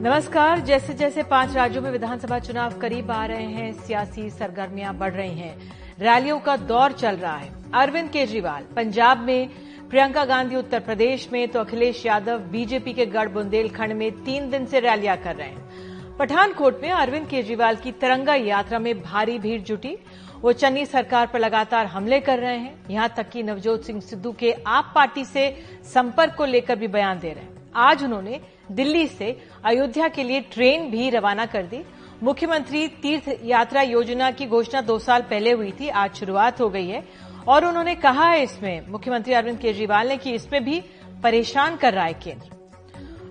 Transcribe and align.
नमस्कार 0.00 0.60
जैसे 0.60 0.92
जैसे 0.94 1.22
पाँच 1.22 1.54
राज्यों 1.54 1.82
में 1.82 1.90
विधानसभा 1.90 2.38
चुनाव 2.38 2.78
करीब 2.78 3.10
आ 3.10 3.24
रहे 3.26 3.44
हैं, 3.44 3.72
सियासी 3.72 4.28
सरगर्मियाँ 4.30 4.94
बढ़ 4.94 5.12
रही 5.12 5.38
हैं। 5.38 5.72
रैलियों 5.98 6.38
का 6.40 6.56
दौर 6.56 6.92
चल 6.92 7.16
रहा 7.16 7.36
है। 7.36 7.48
अरविंद 7.74 8.08
केजरीवाल, 8.10 8.62
पंजाब 8.76 9.18
में, 9.18 9.48
प्रियंका 9.90 10.24
गांधी 10.24 10.56
उत्तर 10.56 10.80
प्रदेश 10.80 11.28
में 11.32 11.48
तो 11.48 11.60
अखिलेश 11.60 12.04
यादव 12.06 12.38
बीजेपी 12.50 12.92
के 12.92 13.06
गढ़ 13.06 13.28
बुंदेलखंड 13.28 13.92
में 13.92 14.10
तीन 14.24 14.48
दिन 14.50 14.64
से 14.66 14.80
रैलियाँ 14.80 15.16
कर 15.16 15.36
रहे 15.36 15.48
हैं। 15.48 16.16
पठानकोट 16.16 16.80
में 16.82 16.90
अरविंद 16.90 17.26
केजरीवाल 17.28 17.76
की 17.76 17.92
तिरंगा 17.92 18.34
यात्रा 18.34 18.78
में 18.78 19.02
भारी 19.02 19.38
भीड़ 19.38 19.60
जुटी। 19.62 19.96
वो 20.40 20.52
चन्नी 20.52 20.86
सरकार 20.86 21.26
पर 21.26 21.38
लगातार 21.38 21.86
हमले 21.86 22.20
कर 22.20 22.38
रहे 22.38 22.56
हैं। 22.56 22.74
यहाँ 22.90 23.08
तक 23.16 23.28
कि 23.28 23.42
नवजोत 23.42 23.84
सिंह 23.84 24.00
सिद्धू 24.00 24.32
के 24.32 24.54
आप 24.66 24.92
पार्टी 24.94 25.24
से 25.24 25.48
संपर्क 25.94 26.34
को 26.34 26.44
लेकर 26.44 26.76
भी 26.76 26.88
बयान 26.88 27.18
दे 27.18 27.32
रहे 27.32 27.44
हैं। 27.44 27.58
आज 27.76 28.04
उन्होंने 28.04 28.40
दिल्ली 28.70 29.06
से 29.06 29.36
अयोध्या 29.64 30.08
के 30.08 30.22
लिए 30.22 30.40
ट्रेन 30.40 30.90
भी 30.90 31.10
रवाना 31.10 31.46
कर 31.46 31.62
दी। 31.62 31.84
मुख्यमंत्री 32.22 32.88
तीर्थ 32.88 33.38
यात्रा 33.44 33.82
योजना 33.82 34.30
की 34.30 34.46
घोषणा 34.46 34.80
दो 34.80 34.98
साल 34.98 35.22
पहले 35.22 35.52
हुई 35.52 35.72
थी, 35.80 35.88
आज 35.88 36.14
शुरुआत 36.14 36.60
हो 36.60 36.68
गई 36.70 36.88
है। 36.88 37.02
और 37.48 37.64
उन्होंने 37.64 37.94
कहा 37.94 38.24
है 38.24 38.42
इसमें, 38.42 38.86
मुख्यमंत्री 38.88 39.34
अरविंद 39.34 39.58
केजरीवाल 39.58 40.08
ने 40.08 40.16
कि 40.16 40.30
इसमें 40.30 40.64
भी 40.64 40.82
परेशान 41.22 41.76
कर 41.76 41.94
रहा 41.94 42.04
है 42.04 42.12
केंद्र। 42.12 42.60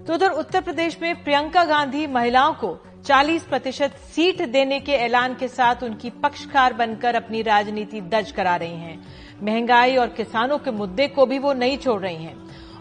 तो 0.07 0.13
उधर 0.13 0.29
उत्तर 0.29 0.61
प्रदेश 0.61 0.97
में 1.01 1.23
प्रियंका 1.23 1.63
गांधी 1.65 2.07
महिलाओं 2.07 2.53
को 2.53 2.77
40 3.05 3.43
प्रतिशत 3.43 3.91
सीट 3.91 4.41
देने 4.41 4.79
के 4.79 4.91
ऐलान 4.91 5.35
के 5.35 5.47
साथ 5.47 5.83
उनकी 5.83 6.09
पक्षकार 6.09 6.73
बनकर 6.73 7.15
अपनी 7.15 7.41
राजनीति 7.41 8.01
दर्ज 8.01 8.31
करा 8.31 8.55
रही 8.55 8.75
हैं। 8.75 8.99
महँगाई 9.43 9.95
और 9.95 10.07
किसानों 10.07 10.57
के 10.57 10.71
मुद्दे 10.71 11.07
को 11.07 11.25
भी 11.25 11.39
वो 11.39 11.53
नहीं 11.53 11.77
छोड़ 11.77 12.01
रही 12.01 12.15
हैं 12.15 12.35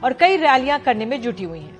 और 0.04 0.12
कई 0.12 0.36
रैलियाँ 0.36 0.78
करने 0.80 1.06
में 1.06 1.20
जुटी 1.22 1.44
हुई 1.44 1.60
हैं। 1.60 1.77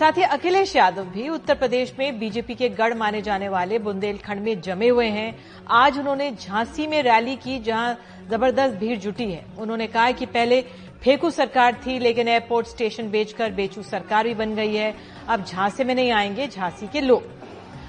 साथ 0.00 0.12
ही 0.12 0.22
अखिलेश 0.22 0.76
यादव 0.76 1.04
भी 1.04 1.28
उत्तर 1.28 1.54
प्रदेश 1.54 1.92
में 1.98 2.18
बीजेपी 2.18 2.54
के 2.54 2.68
गढ़ 2.68 2.94
माने 2.94 3.22
जाने 3.22 3.48
वाले 3.48 3.78
बुंदेलखंड 3.78 4.40
में 4.40 4.60
जमे 4.60 4.88
हुए 4.88 5.06
हैं। 5.06 5.38
आज 5.68 5.98
उन्होंने 5.98 6.30
झांसी 6.30 6.86
में 6.86 7.02
रैली 7.02 7.36
की 7.36 7.58
जहाँ 7.58 7.96
ज़बरदस्त 8.30 8.74
भीड़ 8.74 8.98
जुटी 8.98 9.30
है। 9.32 9.44
उन्होंने 9.58 9.86
कहा 9.86 10.10
कि 10.10 10.26
पहले 10.26 10.60
फेकू 11.02 11.30
सरकार 11.30 11.80
थी, 11.86 11.98
लेकिन 11.98 12.28
एयरपोर्ट 12.28 12.66
स्टेशन 12.66 13.10
बेचकर 13.10 13.50
बेचू 13.50 13.82
सरकार 13.82 14.24
भी 14.24 14.34
बन 14.34 14.54
गई 14.54 14.74
है। 14.74 14.94
अब 15.28 15.44
झांसी 15.44 15.84
में 15.84 15.94
नहीं 15.94 16.10
आएँगे, 16.10 16.46
झांसी 16.48 16.88
के 16.88 17.00
लोग। 17.00 17.22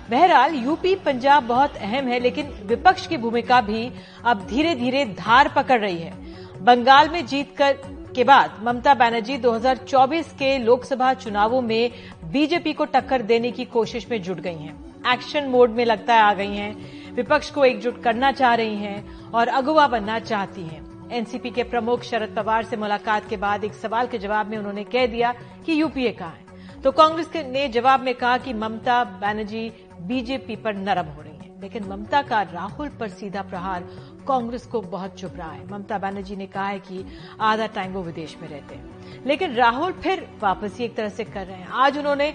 बहरहाल, 0.09 0.55
यूपी, 0.55 0.95
पंजाब 0.95 1.43
बहुत 1.43 1.75
अहम 1.75 2.07
है, 2.07 2.19
लेकिन 2.19 2.53
विपक्ष 2.65 3.07
की 3.07 3.17
भूमिका 3.17 3.61
भी 3.61 3.91
अब 4.25 4.47
धीरे 4.47 4.75
धीरे 4.75 5.05
धार 5.05 5.47
पकड़ 5.47 5.81
रही 5.81 5.97
है। 5.97 6.13
बंगाल 6.61 7.09
में 7.09 7.25
जीतकर 7.25 7.96
के 8.17 8.23
बाद 8.23 8.61
ममता 8.63 8.93
बनर्जी 8.93 9.37
2024 9.37 10.31
के 10.33 10.57
लोकसभा 10.57 11.13
चुनावों 11.13 11.61
में 11.61 11.91
बीजेपी 12.23 12.73
को 12.73 12.85
टक्कर 12.85 13.21
देने 13.21 13.51
की 13.51 13.65
कोशिश 13.65 14.07
में 14.11 14.21
जुट 14.21 14.39
गई 14.39 14.55
हैं। 14.55 15.03
एक्शन 15.13 15.43
मोड 15.43 15.69
में 15.69 15.85
लगता 15.85 16.13
है 16.13 16.21
आ 16.21 16.33
गई 16.33 16.55
हैं। 16.55 16.75
विपक्ष 17.13 17.51
को 17.51 17.65
एकजुट 17.65 18.03
करना 18.03 18.31
चाह 18.31 18.53
रही 18.53 18.75
हैं 18.75 19.31
और 19.31 19.47
अगुवा 19.47 19.87
बनना 19.87 20.19
चाहती 20.19 20.61
हैं। 20.61 21.09
एनसीपी 21.11 21.49
के 21.49 21.63
प्रमुख 21.63 22.03
शरद 22.03 22.35
पवार 22.35 22.63
से 22.63 22.77
मुलाकात 22.77 23.29
के 23.29 23.37
बाद 23.37 23.63
एक 23.63 23.73
सवाल 23.73 24.07
के 24.07 24.17
जवाब 24.17 24.47
में 24.47 24.57
उन्होंने 24.57 24.83
कह 24.83 25.05
दिया 25.05 25.33
कि 25.65 25.81
यूपीए 25.81 26.11
कहा 26.11 26.29
है। 26.29 26.45
तो 26.81 26.91
कांग्रेस 26.91 27.31
ने 27.35 27.67
जवाब 27.67 27.99
में 27.99 28.15
कहा 28.15 28.37
कि 28.37 28.53
ममता 28.53 29.03
बनर्जी 29.03 29.71
बीजेपी 30.01 30.55
पर 30.55 30.73
नरम 30.73 31.05
हो 31.05 31.21
रही 31.21 31.37
है। 31.37 31.61
लेकिन 31.61 31.83
ममता 31.83 32.21
का 32.21 32.41
राहुल 32.41 32.89
पर 32.89 33.07
सीधा 33.07 33.41
प्रहार 33.41 33.83
कांग्रेस 34.27 34.65
को 34.65 34.81
बहुत 34.81 35.19
चुभ 35.19 35.37
रहा 35.37 35.51
है। 35.51 35.67
ममता 35.71 35.97
बनर्जी 35.97 36.35
ने 36.35 36.45
कहा 36.45 36.67
है 36.67 36.79
कि 36.79 37.05
आधा 37.41 37.65
टाइम 37.67 37.93
वो 37.93 38.01
विदेश 38.03 38.37
में 38.41 38.47
रहते 38.49 38.75
हैं। 38.75 39.25
लेकिन 39.25 39.53
राहुल 39.53 39.91
फिर 39.93 40.27
वापसी 40.43 40.83
एक 40.83 40.95
तरह 40.95 41.09
से 41.09 41.23
कर 41.23 41.45
रहे 41.45 41.57
हैं। 41.57 41.67
आज 41.67 41.97
उन्होंने 41.97 42.33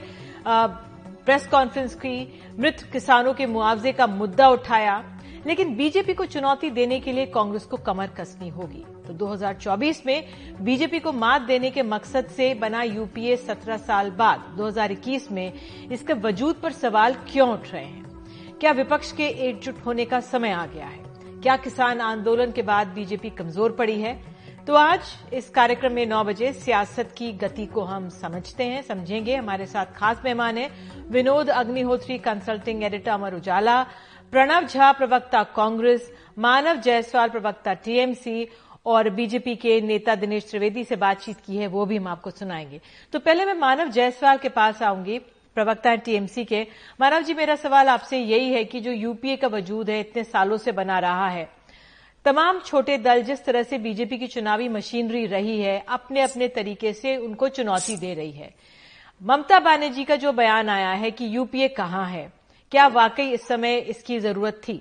प्रेस 0.49 1.47
कॉन्फ्रेंस 1.47 1.95
की, 1.95 2.43
मृत 2.59 2.89
किसानों 2.93 3.34
के 3.34 3.47
मुआवजे 3.47 3.93
का 3.93 4.07
मुद्दा 4.07 4.49
उठाया। 4.49 5.05
लेकिन 5.47 5.75
बीजेपी 5.77 6.15
को 6.15 6.25
चुनौती 6.25 6.71
देने 6.71 6.99
के 7.01 7.12
लिए 7.12 7.27
कांग्रेस 7.27 7.65
को 7.65 7.77
कमर 7.77 8.06
कसनी 8.06 8.49
होगी। 8.49 8.84
तो 9.06 9.12
2024 9.12 10.03
में 10.06 10.25
बीजेपी 10.61 10.99
को 10.99 11.12
मात 11.12 11.43
देने 11.43 11.71
के 11.71 11.83
मकसद 11.83 12.27
से 12.27 12.55
बना 12.55 12.83
यूपीए 12.83 13.37
17 13.37 13.77
साल 13.77 14.11
बाद 14.11 14.55
2021 14.56 15.31
में 15.33 15.53
इसके 15.93 16.12
वजूद 16.12 16.55
पर 16.55 16.72
सवाल 16.72 17.15
क्यों 17.28 17.50
उठ 17.50 17.72
रहे 17.72 17.84
हैं? 17.84 18.05
क्या 18.61 18.72
विपक्ष 18.72 19.12
के 19.12 19.27
एकजुट 19.49 19.84
होने 19.87 20.05
का 20.05 20.21
समय 20.21 20.50
आ 20.50 20.66
गया 20.66 20.87
है? 20.87 21.02
क्या 21.42 21.56
किसान 21.56 22.00
आंदोलन 22.00 22.53
के 22.53 22.62
बाद 22.62 22.86
बीजेपी 22.86 23.30
कमज़ोर 23.30 23.72
पड़ी 23.72 24.00
है? 24.00 24.20
तो 24.66 24.75
आज 24.75 25.00
इस 25.32 25.48
कार्यक्रम 25.50 25.92
में 25.92 26.06
9 26.06 26.25
बजे 26.25 26.53
सियासत 26.53 27.14
की 27.19 27.32
गति 27.32 27.66
को 27.66 27.80
हम 27.80 28.08
समझते 28.08 28.64
हैं, 28.64 28.82
समझेंगे। 28.82 29.36
हमारे 29.36 29.66
साथ 29.66 29.86
खास 29.97 30.22
मेहमान 30.25 30.58
हैं 30.58 30.70
विनोद 31.10 31.50
अग्निहोत्री 31.50 32.19
कंसल्टिंग 32.19 32.84
एडिटर 32.84 33.10
अमर 33.10 33.34
उजाला, 33.34 33.82
प्रणव 34.30 34.66
झा, 34.66 34.92
प्रवक्ता 34.92 35.42
कांग्रेस, 35.42 36.10
मानव 36.38 36.76
जायसवाल, 36.76 37.28
प्रवक्ता 37.28 37.74
टीएमसी, 37.74 38.48
और 38.86 39.10
बीजेपी 39.10 39.56
के 39.56 39.80
नेता 39.80 40.14
दिनेश 40.14 40.50
त्रिवेदी 40.50 40.84
से 40.84 40.97
बातचीत 40.97 41.36
की 41.47 41.56
है, 41.56 41.66
वो 41.66 41.86
भी 41.86 41.97
हम 41.97 42.09
आपको 42.09 42.30
सुनाएँगे। 42.30 42.80
तो 43.12 43.19
पहले 43.19 43.44
मैं 43.44 43.54
मानव 43.54 43.88
जायसवाल 43.88 44.38
के 44.38 44.48
पास 44.48 44.82
आऊँगी। 44.82 45.20
प्रवक्ता 45.57 45.91
है 45.91 45.97
टीएमसी 45.99 46.45
के। 46.45 46.67
मानव 47.01 47.23
जी, 47.23 47.35
मेरा 47.35 47.55
सवाल 47.57 47.89
आपसे 47.89 48.19
यही 48.19 48.53
है 48.53 48.65
कि 48.65 48.81
जो 48.81 48.93
यूपीए 48.93 49.37
का 49.37 49.49
वजूद 49.49 49.91
है, 49.91 49.99
इतने 50.01 50.25
सालों 50.25 50.57
से 50.59 50.73
बना 50.73 50.99
रहा 50.99 51.29
है, 51.29 51.49
तमाम 52.27 52.59
छोटे 52.61 52.97
दल 52.99 53.23
जिस 53.23 53.45
तरह 53.45 53.63
से 53.63 53.79
बीजेपी 53.79 54.19
की 54.19 54.27
चुनावी 54.29 54.69
मशीनरी 54.71 55.25
रही 55.27 55.61
है 55.61 55.79
अपने 55.89 56.21
अपने 56.21 56.49
तरीके 56.51 56.93
से 56.93 57.17
उनको 57.19 57.49
चुनौती 57.51 57.97
दे 57.97 58.13
रही 58.15 58.33
है। 58.33 58.55
ममता 59.21 59.59
बनर्जी 59.61 60.05
का 60.05 60.17
जो 60.17 60.33
बयान 60.33 60.69
आया 60.69 60.91
है 60.93 61.11
कि 61.11 61.35
यूपीए 61.37 61.69
कहाँ 61.71 62.07
है, 62.07 62.33
क्या 62.73 62.87
वाकई 62.89 63.31
इस 63.31 63.47
समय 63.49 63.77
इसकी 63.77 64.19
ज़रूरत 64.21 64.61
थी? 64.69 64.81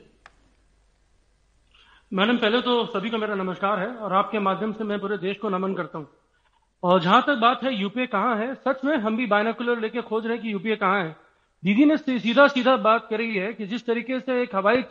मैडम, 2.12 2.38
पहले 2.38 2.62
तो 2.62 2.86
सभी 2.88 3.10
को 3.10 3.18
मेरा 3.18 3.36
नमस्कार 3.36 3.80
है 3.80 3.88
और 3.88 4.14
आपके 4.14 4.40
माध्यम 4.40 4.72
से 4.74 4.84
मैं 4.84 5.00
पूरे 5.00 5.18
देश 5.18 5.38
को 5.38 5.50
नमन 5.50 5.74
करता 5.74 5.98
हूँ। 5.98 6.08
और 6.84 7.00
जहाँ 7.02 7.22
तक 7.28 7.36
बात 7.36 7.64
है 7.64 7.74
यूपीए 7.76 8.06
कहाँ 8.08 8.36
है? 8.38 8.54
सच 8.56 8.84
में 8.86 8.96
हम 8.98 9.18
भी 9.18 9.26
बायनाकुलर 9.26 9.80
लेके 9.80 10.02
खोज 10.02 10.26
रहे 10.26 10.34
हैं 10.34 10.46
कि 10.46 10.54
यूपीए 10.54 10.76
कहाँ 10.76 11.04
है। 11.04 11.16
दीदी 11.64 11.86
ने 11.86 11.98
सीधा 11.98 12.48
सीधा 12.48 12.76
बात 12.78 13.08
करी 13.10 13.36
है 13.36 13.54
कि 13.54 13.66
जिस 13.66 13.86
तरीके 13.86 14.20
से 14.20 14.42
एक 14.42 14.56
हवाई 14.56 14.82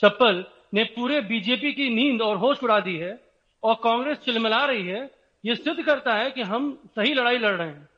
चप्पल 0.00 0.44
ने 0.74 0.84
पूरे 0.84 1.20
बीजेपी 1.20 1.72
की 1.72 1.88
नींद 1.90 2.22
और 2.22 2.36
होश 2.36 2.62
उड़ा 2.64 2.78
दी 2.80 2.96
है 2.96 3.18
और 3.62 3.74
कांग्रेस 3.74 4.18
चिलमिला 4.18 4.64
रही 4.64 4.86
है, 4.86 5.10
ये 5.44 5.54
सिद्ध 5.54 5.82
करता 5.82 6.14
है 6.14 6.30
कि 6.30 6.42
हम 6.42 6.72
सही 6.86 7.14
लड़ाई 7.14 7.38
लड़ 7.38 7.54
रहे 7.54 7.68
हैं। 7.68 7.88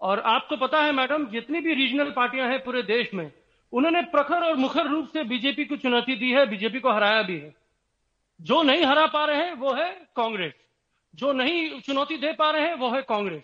और 0.00 0.20
आपको 0.20 0.56
पता 0.56 0.82
है 0.82 0.92
मैडम, 0.92 1.26
जितनी 1.26 1.60
भी 1.60 1.74
रीजनल 1.74 2.10
पार्टियाँ 2.10 2.48
हैं 2.48 2.64
पूरे 2.64 2.82
देश 2.82 3.14
में, 3.14 3.30
उन्होंने 3.72 4.02
प्रखर 4.02 4.44
और 4.44 4.56
मुखर 4.56 4.86
रूप 4.86 5.08
से 5.08 5.24
बीजेपी 5.24 5.64
को 5.64 5.76
चुनौती 5.76 6.16
दी 6.16 6.30
है 6.30 6.46
बीजेपी 6.46 6.80
को 6.80 6.92
हराया 6.92 7.22
भी 7.22 7.38
है। 7.38 7.54
जो 8.40 8.62
नहीं 8.62 8.84
हरा 8.84 9.06
पा 9.06 9.24
रहे 9.24 9.36
हैं, 9.36 9.54
वो 9.54 9.72
है 9.74 9.90
कांग्रेस। 10.16 10.52
जो 11.18 11.32
नहीं 11.32 11.80
चुनौती 11.80 12.16
दे 12.16 12.32
पा 12.32 12.50
रहे 12.50 12.62
हैं 12.62 12.74
वो 12.74 12.90
है 12.90 13.02
कांग्रेस। 13.02 13.42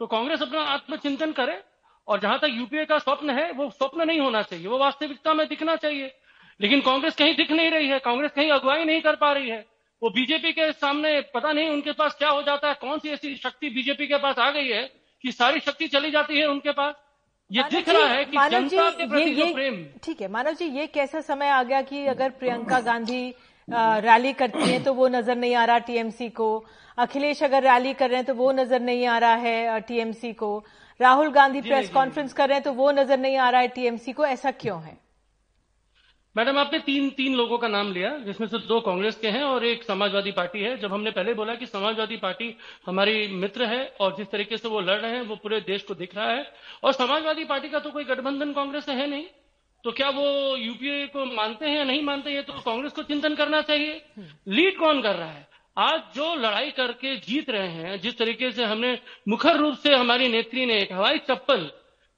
तो 0.00 0.06
कांग्रेस 0.06 0.42
अपना 0.42 0.60
आत्मचिंतन 0.66 1.32
करे 1.32 1.60
और 2.08 2.20
जहाँ 2.20 2.38
तक 2.38 2.48
यूपीए 2.50 2.84
का 2.84 2.98
स्वप्न 2.98 3.30
है 3.30 3.50
वो 3.52 3.68
स्वप्न 3.70 4.06
नहीं 4.06 4.20
होना 4.20 4.42
चाहिए 4.42 4.66
वो 4.66 4.78
वास्तविकता 4.78 5.34
में 5.34 5.46
दिखना 5.48 5.76
चाहिए। 5.76 6.12
लेकिन 6.60 6.80
कांग्रेस 6.80 7.14
कहीं 7.14 7.34
दिख 7.36 7.50
नहीं 7.50 7.70
रही 7.70 7.88
है 7.88 7.98
कांग्रेस 8.00 8.32
कहीं 8.32 8.50
अगुवाई 8.50 8.84
नहीं 8.84 9.00
कर 9.00 9.16
पा 9.16 9.32
रही 9.32 9.48
है। 9.48 9.64
वो 10.02 10.10
बीजेपी 10.10 10.52
के 10.52 10.70
सामने 10.74 11.20
पता 11.34 11.52
नहीं 11.52 11.68
उनके 11.70 11.92
पास 11.92 12.14
क्या 12.14 12.28
हो 12.28 12.42
जाता 12.42 12.68
है 12.68 12.74
कौन 12.80 12.98
सी 12.98 13.08
ऐसी 13.08 13.34
शक्ति 13.36 13.70
बीजेपी 13.70 14.06
के 14.06 14.18
पास 14.18 14.38
आ 14.38 14.50
गई 14.50 14.68
है 14.68 14.82
कि 15.24 15.32
सारी 15.32 15.60
शक्ति 15.60 15.88
चली 15.88 16.10
जाती 16.10 16.38
है 16.38 16.46
उनके 16.46 16.72
पास? 16.72 16.94
ये 17.50 17.62
दिख 17.70 17.88
रहा 17.88 18.06
है 18.06 18.24
कि 18.24 18.36
जनता 18.50 18.90
के 18.90 19.06
प्रति 19.06 19.52
प्रेम। 19.54 19.84
ठीक 20.04 20.20
है 20.20 20.28
मानव 20.28 20.54
जी 20.54 20.64
ये 20.70 20.86
कैसा 20.86 21.20
समय 21.22 21.48
आ 21.48 21.62
गया 21.62 21.82
कि 21.82 22.06
अगर 22.06 22.30
प्रियंका 22.38 22.80
गांधी 22.80 23.34
रैली 23.68 24.32
करती 24.32 24.62
हैं 24.62 24.82
तो 24.84 24.92
वो 24.94 25.08
नज़र 25.08 25.36
नहीं 25.36 25.54
आ 25.54 25.64
रहा 25.64 25.78
टीएमसी 25.80 26.28
को। 26.30 26.64
अखिलेश 26.98 27.42
अगर 27.42 27.62
रैली 27.62 27.92
कर 27.94 28.08
रहे 28.08 28.16
हैं 28.16 28.26
तो 28.26 28.34
वो 28.34 28.50
नज़र 28.52 28.80
नहीं 28.80 29.06
आ 29.06 29.16
रहा 29.18 29.34
है 29.36 29.80
टीएमसी 29.82 30.32
को। 30.34 30.58
राहुल 31.00 31.30
गांधी 31.30 31.60
प्रेस 31.62 31.88
कॉन्फ्रेंस 31.90 32.32
कर 32.32 32.48
रहे 32.48 32.56
हैं 32.56 32.64
तो 32.64 32.72
वो 32.74 32.90
नज़र 32.92 33.18
नहीं 33.18 33.36
आ 33.36 33.48
रहा 33.50 33.60
है 33.60 33.68
टीएमसी 33.70 34.12
को। 34.12 34.24
ऐसा 34.26 34.50
क्यों 34.52 34.80
है? 34.82 34.96
मैडम 36.36 36.58
आपने 36.58 36.78
तीन 36.78 37.08
तीन 37.10 37.34
लोगों 37.34 37.58
का 37.58 37.68
नाम 37.68 37.92
लिया 37.92 38.10
जिसमें 38.18 38.46
से 38.48 38.58
दो 38.58 38.80
कांग्रेस 38.80 39.16
के 39.16 39.28
हैं 39.28 39.42
और 39.42 39.64
एक 39.64 39.82
समाजवादी 39.82 40.32
पार्टी 40.32 40.62
है। 40.62 40.76
जब 40.78 40.92
हमने 40.92 41.10
पहले 41.10 41.34
बोला 41.34 41.54
कि 41.54 41.66
समाजवादी 41.66 42.16
पार्टी 42.16 42.54
हमारी 42.86 43.26
मित्र 43.34 43.66
है 43.66 43.86
और 44.00 44.14
जिस 44.16 44.30
तरीके 44.30 44.56
से 44.56 44.68
वो 44.68 44.80
लड़ 44.80 44.98
रहे 44.98 45.12
हैं 45.12 45.22
वो 45.22 45.36
पूरे 45.36 45.60
देश 45.62 45.82
को 45.82 45.94
दिख 45.94 46.14
रहा 46.16 46.30
है। 46.30 46.46
और 46.84 46.92
समाजवादी 46.92 47.44
पार्टी 47.44 47.68
का 47.68 47.78
तो 47.78 47.90
कोई 47.90 48.04
गठबंधन 48.04 48.52
कांग्रेस 48.52 48.84
से 48.86 48.92
है 48.92 49.06
नहीं। 49.10 49.24
तो 49.86 49.92
क्या 49.92 50.08
वो 50.10 50.56
यूपीए 50.56 51.06
को 51.06 51.24
मानते 51.24 51.66
हैं 51.66 51.76
या 51.78 51.84
नहीं 51.84 52.02
मानते 52.02 52.30
हैं 52.30 52.42
तो 52.44 52.52
कांग्रेस 52.52 52.92
को 52.92 53.02
चिंतन 53.02 53.34
करना 53.34 53.60
चाहिए। 53.62 54.02
लीड 54.48 54.78
कौन 54.78 55.02
कर 55.02 55.14
रहा 55.14 55.30
है? 55.30 55.46
आज 55.76 56.00
जो 56.14 56.34
लड़ाई 56.34 56.70
करके 56.70 57.16
जीत 57.16 57.50
रहे 57.50 57.68
हैं, 57.68 58.00
जिस 58.00 58.16
तरीके 58.18 58.50
से 58.52 58.64
हमने 58.64 58.98
मुखर 59.28 59.56
रूप 59.56 59.76
से 59.78 59.94
हमारी 59.94 60.28
नेत्री 60.28 60.64
ने 60.66 60.80
एक 60.82 60.92
हवाई 60.92 61.18
चप्पल 61.18 61.70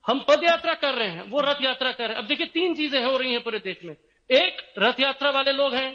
हम 0.05 0.25
पद 0.29 0.45
यात्रा 0.45 0.75
कर 0.75 0.95
रहे 0.95 1.09
हैं, 1.09 1.23
वो 1.23 1.41
रथ 1.41 1.63
यात्रा 1.63 1.93
कर 1.93 2.05
रहे 2.05 2.09
हैं। 2.09 2.23
अब 2.23 2.27
देखिए, 2.27 2.47
तीन 2.47 2.75
चीज़ें 2.75 3.05
हो 3.05 3.17
रही 3.17 3.33
हैं 3.33 3.43
पूरे 3.43 3.59
देश 3.59 3.85
में। 3.85 3.95
एक, 4.31 4.63
रथ 4.79 5.01
यात्रा 5.01 5.31
वाले 5.31 5.53
लोग 5.53 5.75
हैं। 5.75 5.91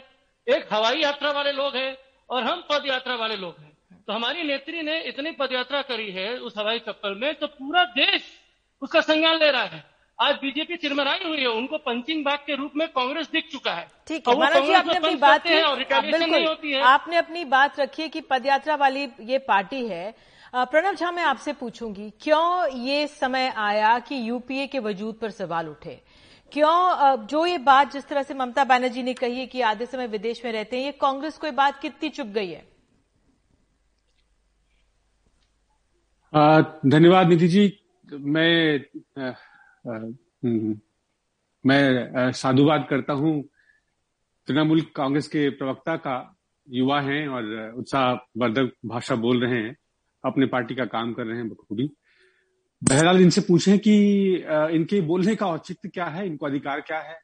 एक, 0.46 0.68
हवाई 0.72 1.00
यात्रा 1.00 1.30
वाले 1.30 1.52
लोग 1.52 1.76
हैं 1.76 1.96
और 2.30 2.42
हम 2.42 2.62
पद 2.70 2.86
यात्रा 2.86 3.14
वाले 3.14 3.36
लोग 3.36 3.56
हैं। 3.60 4.02
तो 4.06 4.12
हमारी 4.12 4.42
नेत्री 4.42 4.82
ने 4.82 5.00
इतनी 5.02 5.30
पद 5.30 5.52
यात्रा 5.52 5.82
करी 5.82 6.10
है 6.10 6.36
उस 6.38 6.58
हवाई 6.58 6.78
चप्पल 6.78 7.14
में 7.14 7.34
तो 7.34 7.46
पूरा 7.48 7.84
देश 7.84 8.30
उसका 8.82 9.00
संज्ञान 9.00 9.38
ले 9.38 9.50
रहा 9.50 9.64
है। 9.64 9.93
आज 10.18 10.34
बीजेपी 10.34 10.76
चिरमराई 10.76 11.24
हुई 11.24 11.40
है 11.40 11.48
उनको 11.48 11.78
पंचिंग 11.78 12.24
बैग 12.24 12.38
के 12.46 12.56
रूप 12.56 12.72
में 12.76 12.86
कांग्रेस 12.88 13.28
दिख 13.32 13.48
चुका 13.52 13.72
है। 13.72 13.86
ठीक 14.08 14.28
है 14.28 14.38
माना 14.38 14.60
जी 14.60 14.72
आपने 14.72 14.96
अपनी 14.96 15.14
बात 15.16 15.42
की 16.56 16.74
आपने 16.82 17.16
अपनी 17.16 17.44
बात 17.46 17.80
रखी 17.80 18.02
है 18.02 18.08
कि 18.08 18.20
पदयात्रा 18.30 18.74
वाली 18.76 19.02
ये 19.22 19.38
पार्टी 19.48 19.86
है। 19.86 20.14
प्रणव 20.54 20.94
झा 20.94 21.10
मैं 21.10 21.22
आपसे 21.24 21.52
पूछूँगी 21.52 22.10
क्यों 22.20 22.66
ये 22.80 23.06
समय 23.06 23.52
आया 23.58 23.98
कि 24.00 24.28
यूपीए 24.28 24.66
के 24.66 24.78
वजूद 24.80 25.18
पर 25.20 25.30
सवाल 25.32 25.68
उठे? 25.68 26.00
क्यों 26.52 27.26
जो 27.26 27.44
ये 27.46 27.58
बात 27.60 27.92
जिस 27.92 28.06
तरह 28.08 28.22
से 28.22 28.34
ममता 28.34 28.64
बनर्जी 28.64 29.02
ने 29.02 29.14
कही 29.14 29.38
है 29.38 29.46
कि 29.46 29.60
आधे 29.62 29.86
समय 29.86 30.06
विदेश 30.06 30.44
में 30.44 30.52
रहते 30.52 30.76
हैं 30.76 30.84
ये 30.84 30.92
कांग्रेस 31.00 31.38
को 31.38 31.46
ये 31.46 31.52
बात 31.54 31.80
कितनी 31.80 32.08
चुप 32.10 32.26
गई 32.28 32.50
है? 32.50 32.62
धन्यवाद 36.86 37.28
निधि 37.28 37.48
जी। 37.48 37.72
मैं 38.12 38.78
मैं 41.64 42.30
साधुवाद 42.32 42.86
करता 42.90 43.12
हूँ। 43.12 43.42
तृणमूल 44.48 44.80
कांग्रेस 44.96 45.28
के 45.28 45.48
प्रवक्ता 45.50 45.96
का 45.96 46.36
युवा 46.68 47.00
हैं 47.00 47.26
और 47.28 47.72
उत्साहवर्धक 47.78 48.72
भाषा 48.86 49.14
बोल 49.14 49.44
रहे 49.44 49.60
हैं। 49.62 49.76
अपने 50.24 50.46
पार्टी 50.46 50.74
का 50.74 50.84
काम 50.84 51.12
कर 51.14 51.26
रहे 51.26 51.36
हैं 51.36 51.48
बखूबी। 51.48 51.88
बहरहाल 52.82 53.20
इनसे 53.20 53.40
पूछें 53.40 53.78
कि 53.78 53.94
इनके 54.76 55.00
बोलने 55.00 55.34
का 55.34 55.46
औचित्य 55.46 55.88
क्या 55.88 56.06
है? 56.06 56.26
इनको 56.26 56.46
अधिकार 56.46 56.80
क्या 56.80 56.98
है? 57.00 57.18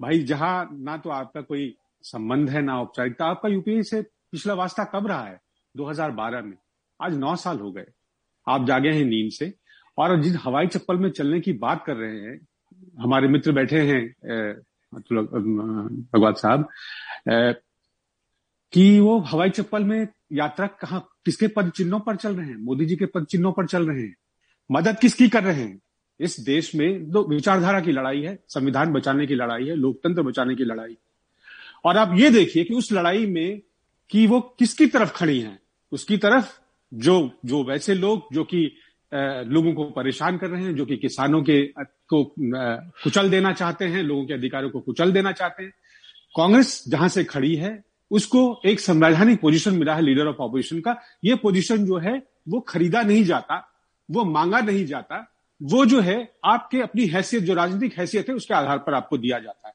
भाई, 0.00 0.18
जहाँ 0.22 0.68
ना 0.72 0.96
तो 0.96 1.10
आपका 1.10 1.40
कोई 1.40 1.74
संबंध 2.02 2.50
है, 2.50 2.62
ना 2.62 2.80
औपचारिकता। 2.80 3.26
आपका 3.26 3.48
यूपीए 3.48 3.82
से 3.82 4.02
पिछला 4.02 4.54
वास्ता 4.54 4.84
कब 4.84 5.06
रहा 5.06 5.24
है? 5.24 5.40
2012 5.74 6.42
में। 6.42 6.56
आज 7.00 7.16
नौ 7.18 7.34
साल 7.36 7.58
हो 7.58 7.72
गए। 7.72 7.86
आप 8.46 8.66
जागे 8.66 8.90
हैं 8.90 9.04
नींद 9.04 9.30
से। 9.32 9.52
और 9.98 10.20
जिस 10.22 10.36
हवाई 10.36 10.66
चप्पल 10.66 10.96
में 10.96 11.10
चलने 11.10 11.40
की 11.40 11.52
बात 11.52 11.84
कर 11.86 11.96
रहे 11.96 12.20
हैं, 12.20 12.40
हमारे 13.00 13.28
मित्र 13.28 13.52
बैठे 13.52 13.80
हैं 13.80 14.02
भगवान 14.94 16.34
साहब 16.34 16.68
कि 18.72 18.98
वो 19.00 19.18
हवाई 19.20 19.50
चप्पल 19.50 19.84
में 19.84 20.06
यात्रा 20.32 20.66
कहा, 20.66 20.98
किसके 21.24 21.48
पद 21.48 21.70
चिन्हों 21.70 22.00
पर 22.00 22.16
चल 22.16 22.36
रहे 22.36 22.46
हैं? 22.46 22.56
मोदी 22.56 22.86
जी 22.86 22.96
के 22.96 23.06
पद 23.06 23.26
चिन्हों 23.26 23.52
पर 23.52 23.66
चल 23.66 23.86
रहे 23.88 24.02
हैं। 24.02 24.14
मदद 24.70 24.98
किसकी 24.98 25.28
कर 25.28 25.44
रहे 25.44 25.62
हैं? 25.62 25.80
इस 26.20 26.38
देश 26.40 26.74
में 26.74 27.10
दो 27.10 27.22
विचारधारा 27.28 27.80
की 27.80 27.92
लड़ाई 27.92 28.20
है, 28.22 28.38
संविधान 28.48 28.92
बचाने 28.92 29.26
की 29.26 29.34
लड़ाई 29.34 29.66
है, 29.66 29.74
लोकतंत्र 29.74 30.22
बचाने 30.22 30.54
की 30.54 30.64
लड़ाई। 30.64 30.96
और 31.84 31.96
आप 31.96 32.12
ये 32.18 32.30
देखिए 32.30 32.64
कि 32.64 32.74
उस 32.74 32.92
लड़ाई 32.92 33.26
में 33.26 33.60
कि 34.10 34.26
वो 34.26 34.40
किसकी 34.58 34.86
तरफ़ 34.86 35.12
खड़ी 35.12 35.40
हैं? 35.40 35.58
उसकी 35.92 36.16
तरफ़ 36.16 36.58
जो 36.92 37.30
जो 37.44 37.62
वैसे 37.64 37.94
लोग, 37.94 38.28
जो 38.32 38.44
कि 38.44 38.72
लोगों 39.12 39.72
को 39.72 39.84
परेशान 39.90 40.36
कर 40.38 40.48
रहे 40.50 40.62
हैं, 40.62 40.74
जो 40.76 40.86
कि 40.86 40.96
किसानों 40.96 41.42
के 41.42 41.62
को 42.08 42.24
कुचल 42.38 43.30
देना 43.30 43.52
चाहते 43.52 43.84
हैं, 43.84 44.02
लोगों 44.02 44.24
के 44.26 44.34
अधिकारों 44.34 44.70
को 44.70 44.80
कुचल 44.80 45.12
देना 45.12 45.32
चाहते 45.32 45.62
हैं। 45.62 45.72
कांग्रेस 46.34 46.82
जहाँ 46.88 47.08
से 47.08 47.24
खड़ी 47.24 47.54
है, 47.54 47.82
उसको 48.10 48.60
एक 48.66 48.80
संवैधानिक 48.80 49.40
पोजीशन 49.40 49.74
मिला 49.74 49.94
है 49.94 50.02
लीडर 50.02 50.26
ऑफ़ 50.26 50.36
ऑपोजिशन 50.36 50.80
का। 50.80 50.96
ये 51.24 51.34
पोजीशन 51.36 51.84
जो 51.86 51.98
है, 51.98 52.22
वो 52.48 52.60
खरीदा 52.60 53.02
नहीं 53.02 53.24
जाता, 53.24 53.64
वो 54.08 54.24
मांगा 54.24 54.60
नहीं 54.60 54.84
जाता। 54.86 55.26
वो 55.60 55.84
जो 55.86 56.00
है, 56.00 56.16
आपके 56.44 56.80
अपनी 56.80 57.06
हैसियत, 57.06 57.42
जो 57.44 57.54
राजनीतिक 57.54 57.98
हैसियत 57.98 58.28
है, 58.28 58.34
उसके 58.34 58.54
आधार 58.54 58.78
पर 58.78 58.94
आपको 58.94 59.18
दिया 59.18 59.38
जाता 59.38 59.68
है। 59.68 59.74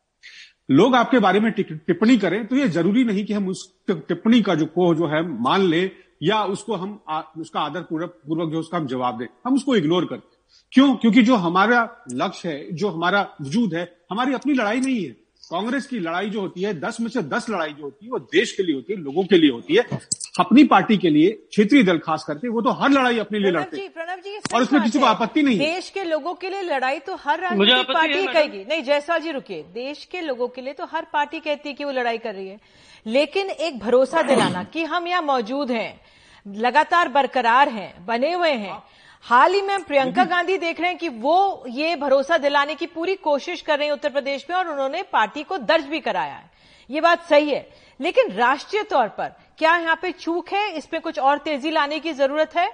लोग 0.71 0.95
आपके 0.95 1.19
बारे 1.19 1.39
में 1.39 1.51
टिप्पणी 1.51 2.18
करें 2.18 2.45
तो 2.47 2.56
ये 2.56 2.68
ज़रूरी 2.68 3.03
नहीं 3.03 3.24
कि 3.25 3.33
हम 3.33 3.47
उस 3.47 3.63
टिप्पणी 3.89 4.41
का 4.41 4.56
जो 4.56 4.65
को 4.65 4.94
जो 4.95 5.07
है, 5.07 5.21
मान 5.41 5.62
ले 5.62 5.85
या 6.23 6.43
उसको 6.45 6.75
हम 6.75 6.99
आ, 7.09 7.21
उसका 7.37 7.59
आदर 7.61 7.81
पूर्वक 7.81 8.21
पूर्वक 8.27 8.51
जो 8.51 8.59
उसका 8.59 8.77
हम 8.77 8.87
जवाब 8.87 9.17
दें 9.19 9.25
हम 9.45 9.55
उसको 9.55 9.75
इग्नोर 9.75 10.05
करते 10.05 10.31
क्यों? 10.73 10.95
क्योंकि 10.95 11.21
जो 11.23 11.35
हमारा 11.37 11.81
लक्ष्य 12.13 12.49
है 12.49 12.71
जो 12.73 12.89
हमारा 12.89 13.21
वजूद 13.41 13.73
है 13.75 13.83
हमारी 14.11 14.33
अपनी 14.33 14.53
लड़ाई 14.53 14.79
नहीं 14.79 15.03
है। 15.03 15.11
कांग्रेस 15.43 15.85
की 15.87 15.99
लड़ाई 15.99 16.29
जो 16.29 16.41
होती 16.41 16.61
है 16.61 16.73
दस 16.79 16.99
में 17.01 17.07
से 17.09 17.21
दस 17.23 17.49
लड़ाई 17.49 17.71
जो 17.71 17.83
होती 17.83 18.05
है 18.05 18.11
वो 18.11 18.19
देश 18.19 18.51
के 18.51 18.63
लिए 18.63 18.75
होती 18.75 18.93
है 18.93 18.99
लोगों 18.99 19.23
के 19.23 19.37
लिए 19.37 19.51
होती 19.51 19.75
है। 19.75 19.99
अपनी 20.39 20.63
पार्टी 20.63 20.97
के 20.97 21.09
लिए 21.09 21.31
क्षेत्रीय 21.49 21.83
दल 21.83 21.97
खास 21.97 22.23
करके 22.27 22.49
वो 22.49 22.61
तो 22.61 22.71
हर 22.73 22.89
लड़ाई 22.89 23.17
अपने 23.19 23.39
लिए 23.39 23.51
लड़ते 23.51 23.77
हैं। 23.77 23.89
प्रणव 23.89 24.21
जी 24.21 24.37
और 24.55 24.61
उसमें 24.61 24.81
किसी 24.83 24.99
को 24.99 25.05
आपत्ति 25.05 25.41
नहीं 25.43 25.59
देश 25.59 25.89
के 25.89 26.03
लोगों 26.03 26.33
के 26.33 26.49
लिए 26.49 26.61
लड़ाई 26.63 26.99
तो 26.99 27.15
हर 27.15 27.39
राजनीतिक 27.39 27.91
पार्टी 27.91 28.25
कहेगी। 28.27 28.63
नहीं 28.63 28.83
जैसा 28.83 29.17
जी 29.17 29.31
रुके 29.31 29.61
देश 29.73 30.05
के 30.05 30.21
लोगों 30.21 30.47
के 30.47 30.61
लिए 30.61 30.73
तो 30.73 30.85
हर 30.85 31.07
पार्टी 31.13 31.39
कहती 31.39 31.69
है 31.69 31.75
कि 31.75 31.83
वो 31.83 31.91
लड़ाई 31.91 32.17
कर 32.17 32.35
रही 32.35 32.47
है। 32.47 32.59
लेकिन 33.05 33.49
एक 33.49 33.79
भरोसा 33.79 34.21
दिलाना 34.21 34.63
कि 34.63 34.83
हम 34.85 35.07
यहाँ 35.07 35.21
मौजूद 35.23 35.71
हैं। 35.71 35.99
लगातार 36.45 37.07
बरकरार 37.07 37.69
हैं 37.69 38.06
बने 38.06 38.34
हुए 38.34 38.51
हैं। 38.51 38.81
हाल 39.25 39.54
ही 39.54 39.62
में 39.62 39.74
हम 39.74 39.84
प्रियंका 39.84 40.24
गांधी 40.25 40.57
देख 40.57 40.80
रहे 40.80 40.90
हैं 40.90 40.98
कि 40.98 41.10
वो 41.10 41.63
ये 41.68 41.95
भरोसा 41.95 42.38
दिलाने 42.38 42.75
की 42.75 42.86
पूरी 42.86 43.16
कोशिश 43.16 43.62
कर 43.62 43.78
रही 43.80 43.88
है 43.88 43.94
उत्तर 43.94 44.10
प्रदेश 44.10 44.45
में 44.50 44.57
और 44.57 44.68
उन्होंने 44.68 45.04
पार्टी 45.04 45.44
को 45.44 45.57
दर्ज 45.57 45.86
भी 45.86 46.00
कराया 46.00 46.34
है। 46.34 46.51
ये 46.90 47.01
बात 47.01 47.24
सही 47.24 47.50
है। 47.50 47.69
लेकिन 48.00 48.31
राष्ट्रीय 48.31 48.84
तौर 48.84 49.07
पर 49.07 49.34
क्या 49.57 49.78
यहाँ 49.78 49.95
पे 50.01 50.12
चूक 50.12 50.50
है? 50.50 50.69
इसमें 50.72 51.01
कुछ 51.01 51.19
और 51.19 51.38
तेज़ी 51.38 51.72
लाने 51.72 52.00
की 52.00 52.13
ज़रूरत 52.13 52.56
है? 52.56 52.69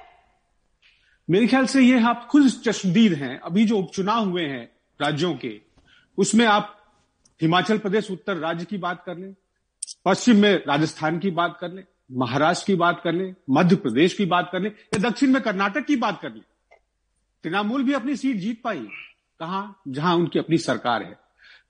मेरे 1.29 1.47
ख्याल 1.47 1.65
से 1.65 1.81
ये 1.81 2.01
आप 2.03 2.27
खुद 2.31 2.49
चश्मदीद 2.65 3.13
हैं। 3.13 3.39
अभी 3.39 3.65
जो 3.65 3.77
उपचुनाव 3.77 4.29
हुए 4.29 4.45
हैं 4.45 4.63
राज्यों 4.99 5.33
के 5.35 5.53
उसमें 6.17 6.45
आप 6.45 6.75
हिमाचल 7.41 7.77
प्रदेश 7.77 8.11
उत्तर 8.11 8.35
राज्य 8.35 8.65
की 8.65 8.77
बात 8.77 9.03
कर 9.05 9.17
लें 9.17 9.33
पश्चिम 10.05 10.37
में 10.37 10.53
राजस्थान 10.67 11.19
की 11.19 11.31
बात 11.31 11.57
कर 11.61 11.69
लें 11.69 11.83
महाराष्ट्र 12.11 12.65
की 12.67 12.75
बात 12.75 13.01
कर 13.03 13.13
लें, 13.13 13.35
मध्य 13.49 13.75
प्रदेश 13.75 14.13
की 14.13 14.25
बात 14.25 14.49
कर 14.51 14.61
लें, 14.61 14.69
या 14.69 15.09
दक्षिण 15.09 15.31
में 15.31 15.41
कर्नाटक 15.41 15.85
की 15.85 15.95
बात 15.95 16.21
कर 16.21 16.29
ले। 16.29 16.41
तृणमूल 17.43 17.83
भी 17.83 17.93
अपनी 17.93 18.15
सीट 18.15 18.37
जीत 18.37 18.61
पाई। 18.63 18.79
कहा? 19.39 19.73
जहाँ 19.87 20.15
उनकी 20.15 20.39
अपनी 20.39 20.57
सरकार 20.57 21.03
है। 21.03 21.19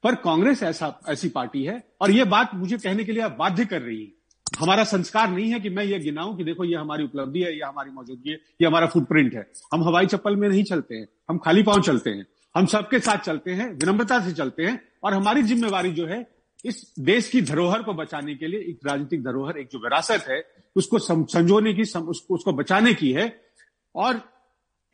पर 0.03 0.15
कांग्रेस 0.15 0.63
ऐसा, 0.63 0.99
ऐसी 1.09 1.29
पार्टी 1.29 1.63
है, 1.63 1.83
और 2.01 2.11
यह 2.11 2.25
बात 2.25 2.55
मुझे 2.55 2.77
कहने 2.77 3.03
के 3.03 3.11
लिए 3.11 3.23
आप 3.23 3.35
बाध्य 3.39 3.65
कर 3.65 3.81
रही 3.81 4.03
है। 4.03 4.11
हमारा 4.59 4.83
संस्कार 4.83 5.29
नहीं 5.29 5.51
है 5.51 5.59
कि 5.59 5.69
मैं 5.69 5.83
ये 5.83 5.99
गिनाऊं 5.99 6.37
कि 6.37 6.43
देखो, 6.43 6.65
ये 6.65 6.75
हमारी 6.75 7.03
उपलब्धि 7.03 7.39
है, 7.39 7.53
ये 7.53 7.65
हमारी 7.65 7.91
मौजूदगी 7.91 8.29
है, 8.29 8.35
ये 8.35 8.67
हमारा 8.67 8.87
फुटप्रिंट 8.87 9.33
है। 9.33 9.51
हम 9.73 9.83
हवाई 9.83 10.05
चप्पल 10.05 10.35
में 10.35 10.49
नहीं 10.49 10.63
चलते 10.63 10.95
हैं। 10.95 11.07
हम 11.29 11.37
खाली 11.37 11.63
पाँव 11.63 11.81
चलते 11.81 12.09
हैं। 12.09 12.25
हम 12.55 12.65
सबके 12.65 12.99
साथ 12.99 13.17
चलते 13.17 13.51
हैं, 13.51 13.73
विनम्रता 13.73 14.19
से 14.21 14.33
चलते 14.33 14.63
हैं, 14.63 14.83
और 15.03 15.13
हमारी 15.13 15.43
जिम्मेवारी 15.43 15.91
जो 15.91 16.05
है 16.05 16.38
इस 16.65 16.93
देश 16.99 17.29
की 17.29 17.41
धरोहर 17.41 17.83
को 17.83 17.93
बचाने 17.93 18.35
के 18.35 18.47
लिए 18.47 18.59
एक 18.59 18.79
राजनीतिक 18.85 19.23
धरोहर 19.23 19.57
एक 19.57 19.69
जो 19.71 19.79
विरासत 19.79 20.25
है 20.29 20.43
उसको 20.75 20.99
संजोने 20.99 21.73
की 21.73 21.85
सम, 21.85 22.01
उसको, 22.01 22.35
उसको 22.35 22.53
बचाने 22.53 22.93
की 22.93 23.11
है। 23.11 23.41
और 23.95 24.21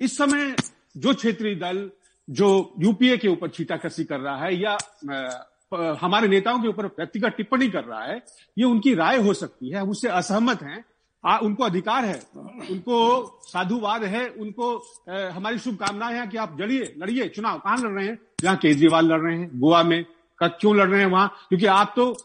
इस 0.01 0.17
समय 0.17 0.56
जो 0.97 1.13
क्षेत्रीय 1.13 1.56
दल 1.56 1.91
जो 2.29 2.73
यूपीए 2.79 3.17
के 3.17 3.27
ऊपर 3.27 3.50
छीटाकसी 3.50 4.03
कर 4.03 4.19
रहा 4.19 4.38
है 4.38 4.56
या 4.62 4.77
आ, 5.11 5.95
हमारे 5.99 6.28
नेताओं 6.28 6.59
के 6.59 6.68
ऊपर 6.68 6.85
व्यक्तिगत 6.85 7.33
टिप्पणी 7.37 7.69
कर 7.69 7.83
रहा 7.83 8.04
है 8.04 8.21
ये 8.57 8.63
उनकी 8.63 8.94
राय 8.94 9.18
हो 9.18 9.33
सकती 9.33 9.69
है। 9.69 9.80
हम 9.80 9.90
उससे 9.90 10.07
असहमत 10.07 10.63
हैं। 10.63 10.85
आ, 11.25 11.37
उनको 11.37 11.63
अधिकार 11.63 12.06
है 12.06 12.21
उनको 12.71 13.40
साधुवाद 13.44 14.04
है 14.04 14.28
उनको 14.30 14.78
आ, 15.09 15.30
हमारी 15.30 15.59
शुभकामनाएँ 15.59 16.16
हैं 16.16 16.30
कि 16.30 16.37
आप 16.37 16.57
जड़िए 16.59 16.94
लड़िए 16.97 17.28
चुनाव 17.30 17.59
कहाँ 17.59 17.78
लड़ 17.78 17.92
रहे 17.92 18.07
हैं? 18.07 18.18
जहाँ 18.42 18.57
केजरीवाल 18.57 19.06
लड़ 19.06 19.21
रहे 19.21 19.37
हैं 19.37 19.59
गोवा 19.59 19.83
में। 19.83 20.06
का 20.39 20.47
क्यों 20.47 20.75
लड़ 20.77 20.89
रहे 20.89 20.99
हैं 20.99 21.07
वहाँ? 21.07 21.27
क्योंकि 21.49 21.65
आप 21.65 21.94
तो 21.95 22.15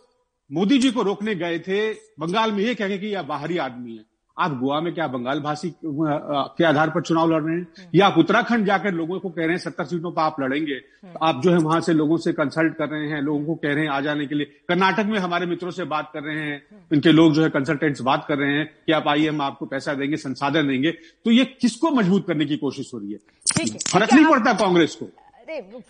मोदी 0.50 0.78
जी 0.78 0.90
को 0.90 1.02
रोकने 1.02 1.34
गए 1.34 1.58
थे 1.58 1.92
बंगाल 1.92 2.52
में 2.52 2.58
ये 2.58 2.74
कह 2.74 2.96
कि 2.96 3.06
यह 3.06 3.22
बाहरी 3.22 3.58
आदमी 3.58 3.96
है। 3.96 4.04
आप 4.36 4.50
गोवा 4.50 4.80
में 4.80 4.92
क्या 4.94 5.06
बंगाल 5.08 5.40
भाषी 5.40 5.72
के 5.84 6.64
आधार 6.64 6.90
पर 6.90 7.02
चुनाव 7.02 7.30
लड़ 7.30 7.42
रहे 7.42 7.54
हैं? 7.56 7.62
हम्म। 7.78 7.90
या 7.94 8.06
आप 8.06 8.18
उत्तराखंड 8.18 8.66
जाकर 8.66 8.92
लोगों 8.92 9.18
को 9.20 9.30
कह 9.30 9.42
रहे 9.42 9.50
हैं 9.50 9.58
सत्तर 9.58 9.84
सीटों 9.84 10.12
पर 10.12 10.22
आप 10.22 10.36
लड़ेंगे? 10.40 10.74
तो 10.74 11.18
आप 11.24 11.40
जो 11.42 11.50
है 11.50 11.58
वहाँ 11.58 11.80
से 11.80 11.92
लोगों 11.92 12.16
से 12.16 12.32
कंसल्ट 12.32 12.76
कर 12.76 12.88
रहे 12.88 13.08
हैं 13.08 13.20
लोगों 13.22 13.44
को 13.44 13.54
कह 13.54 13.74
रहे 13.74 13.84
हैं 13.84 13.90
आ 13.90 14.00
जाने 14.00 14.26
के 14.26 14.34
लिए। 14.34 14.44
कर्नाटक 14.68 15.06
में 15.06 15.18
हमारे 15.18 15.46
मित्रों 15.46 15.70
से 15.70 15.84
बात 15.84 16.10
कर 16.14 16.22
रहे 16.22 16.38
हैं 16.38 16.56
हम्म। 16.70 16.94
इनके 16.94 17.12
लोग 17.12 17.32
जो 17.32 17.42
है 17.42 17.50
कंसल्टेंट्स 17.50 18.00
बात 18.00 18.24
कर 18.28 18.38
रहे 18.38 18.52
हैं 18.52 18.66
कि 18.86 18.92
आप 18.92 19.08
आइए 19.08 19.28
हम 19.28 19.42
आपको 19.42 19.66
पैसा 19.66 19.94
देंगे 19.94 20.16
संसाधन 20.16 20.68
देंगे। 20.68 20.90
तो 21.24 21.30
ये 21.30 21.44
किसको 21.44 21.90
मज़बूत 21.90 22.26
करने 22.26 22.44
की 22.44 22.56
कोशिश 22.56 22.90
हो 22.94 22.98
रही 22.98 23.12
है? 23.12 23.18
फ़र्क 23.92 24.14
नहीं 24.14 24.26
पड़ता 24.26 24.52
कांग्रेस 24.52 24.94
को। 24.94 25.06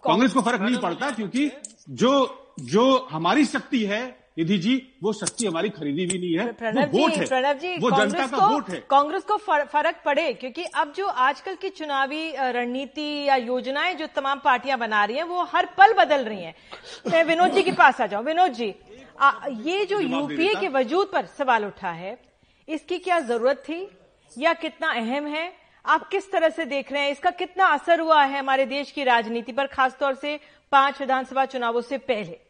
कांग्रेस 0.04 0.32
को 0.32 0.40
फ़र्क 0.40 0.60
नहीं 0.60 0.78
पड़ता 0.78 1.10
क्योंकि 1.10 1.50
जो 1.90 2.12
जो 2.60 2.84
हमारी 3.10 3.44
शक्ति 3.44 3.84
है 3.84 4.02
निधि 4.38 4.56
जी 4.58 4.74
वो 5.02 5.12
शक्ति 5.12 5.46
हमारी 5.46 5.68
खरीदी 5.68 6.06
भी 6.06 6.18
नहीं 6.18 6.38
है 6.38 6.52
प्रणव 6.52 6.90
वो 6.92 6.98
वोट 6.98 7.12
है 7.12 7.26
प्रणब 7.26 7.58
जी 7.58 7.76
वो 7.78 7.90
जनता 7.90 8.26
का 8.26 8.46
वोट 8.46 8.68
है। 8.70 8.78
कांग्रेस 8.90 9.22
को 9.24 9.36
फ़र्क 9.36 10.00
पड़े 10.04 10.32
क्योंकि 10.34 10.64
अब 10.64 10.92
जो 10.96 11.06
आजकल 11.06 11.54
की 11.54 11.68
चुनावी 11.70 12.32
रणनीति 12.36 13.08
या 13.28 13.36
योजनाएँ 13.36 13.94
जो 13.94 14.06
तमाम 14.06 14.40
पार्टियाँ 14.44 14.78
बना 14.78 15.04
रही 15.04 15.16
हैं 15.16 15.24
वो 15.24 15.42
हर 15.54 15.66
पल 15.78 15.92
बदल 15.94 16.24
रही 16.24 16.42
हैं। 16.42 16.54
मैं 17.10 17.24
विनोद 17.24 17.52
जी 17.52 17.62
के 17.62 17.72
पास 17.72 18.00
आ 18.00 18.06
जाऊँ। 18.06 18.24
विनोद 18.24 18.52
जी 18.52 18.74
आ, 19.20 19.32
ये 19.48 19.84
जो 19.84 20.00
यूपीए 20.00 20.54
के 20.54 20.68
वजूद 20.68 21.10
पर 21.12 21.26
सवाल 21.38 21.64
उठा 21.64 21.90
है 21.90 22.18
इसकी 22.68 22.98
क्या 22.98 23.20
ज़रूरत 23.20 23.62
थी 23.68 23.86
या 24.32 24.52
कितना 24.54 24.90
अहम 24.92 25.26
है? 25.26 25.59
आप 25.87 26.08
किस 26.08 26.32
तरह 26.32 26.49
से 26.49 26.64
देख 26.64 26.92
रहे 26.92 27.02
हैं? 27.02 27.12
इसका 27.12 27.30
कितना 27.30 27.64
असर 27.64 28.00
हुआ 28.00 28.25
है 28.25 28.38
हमारे 28.38 28.66
देश 28.66 28.90
की 28.90 29.04
राजनीति 29.04 29.52
पर, 29.52 29.66
खासतौर 29.66 30.14
से 30.14 30.40
पाँच 30.72 31.00
विधानसभा 31.00 31.44
चुनावों 31.44 31.80
से 31.80 31.99
पहले? 31.99 32.40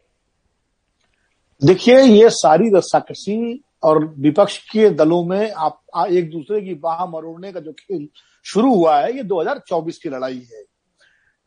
देखिए, 1.63 2.01
ये 2.01 2.29
सारी 2.29 2.69
रस्साकशी 2.69 3.63
और 3.83 4.05
विपक्ष 4.05 4.69
के 4.69 4.89
दलों 4.89 5.25
में 5.25 5.51
आप 5.51 5.81
एक 6.09 6.31
दूसरे 6.31 6.61
की 6.61 6.73
बाह 6.73 7.05
मरोड़ने 7.05 7.51
का 7.51 7.59
जो 7.59 7.71
खेल 7.73 8.09
शुरू 8.43 8.73
हुआ 8.73 8.99
है, 8.99 9.17
ये 9.17 9.23
2024 9.23 9.97
की 9.97 10.09
लड़ाई 10.09 10.47
है। 10.53 10.63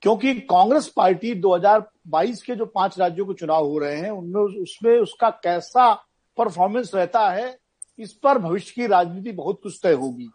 क्योंकि 0.03 0.35
कांग्रेस 0.35 0.93
पार्टी 0.97 1.35
2022 1.35 2.43
के 2.43 2.55
जो 2.55 2.67
पाँच 2.67 2.99
राज्यों 2.99 3.27
के 3.27 3.35
चुनाव 3.35 3.65
हो 3.65 3.79
रहे 3.79 3.97
हैं, 3.97 4.11
उनमें 4.11 4.63
उसमें 4.63 4.99
उसका 4.99 5.31
कैसा 5.31 5.95
परफॉर्मेंस 6.37 6.91
रहता 6.95 7.31
है, 7.31 7.59
इस 7.99 8.13
पर 8.13 8.39
भविष्य 8.39 8.73
की 8.77 8.87
राजनीति 8.87 9.33
बहुत 9.33 9.61
कुछ 9.63 9.81
तय 9.83 9.93
होगी। 9.93 10.31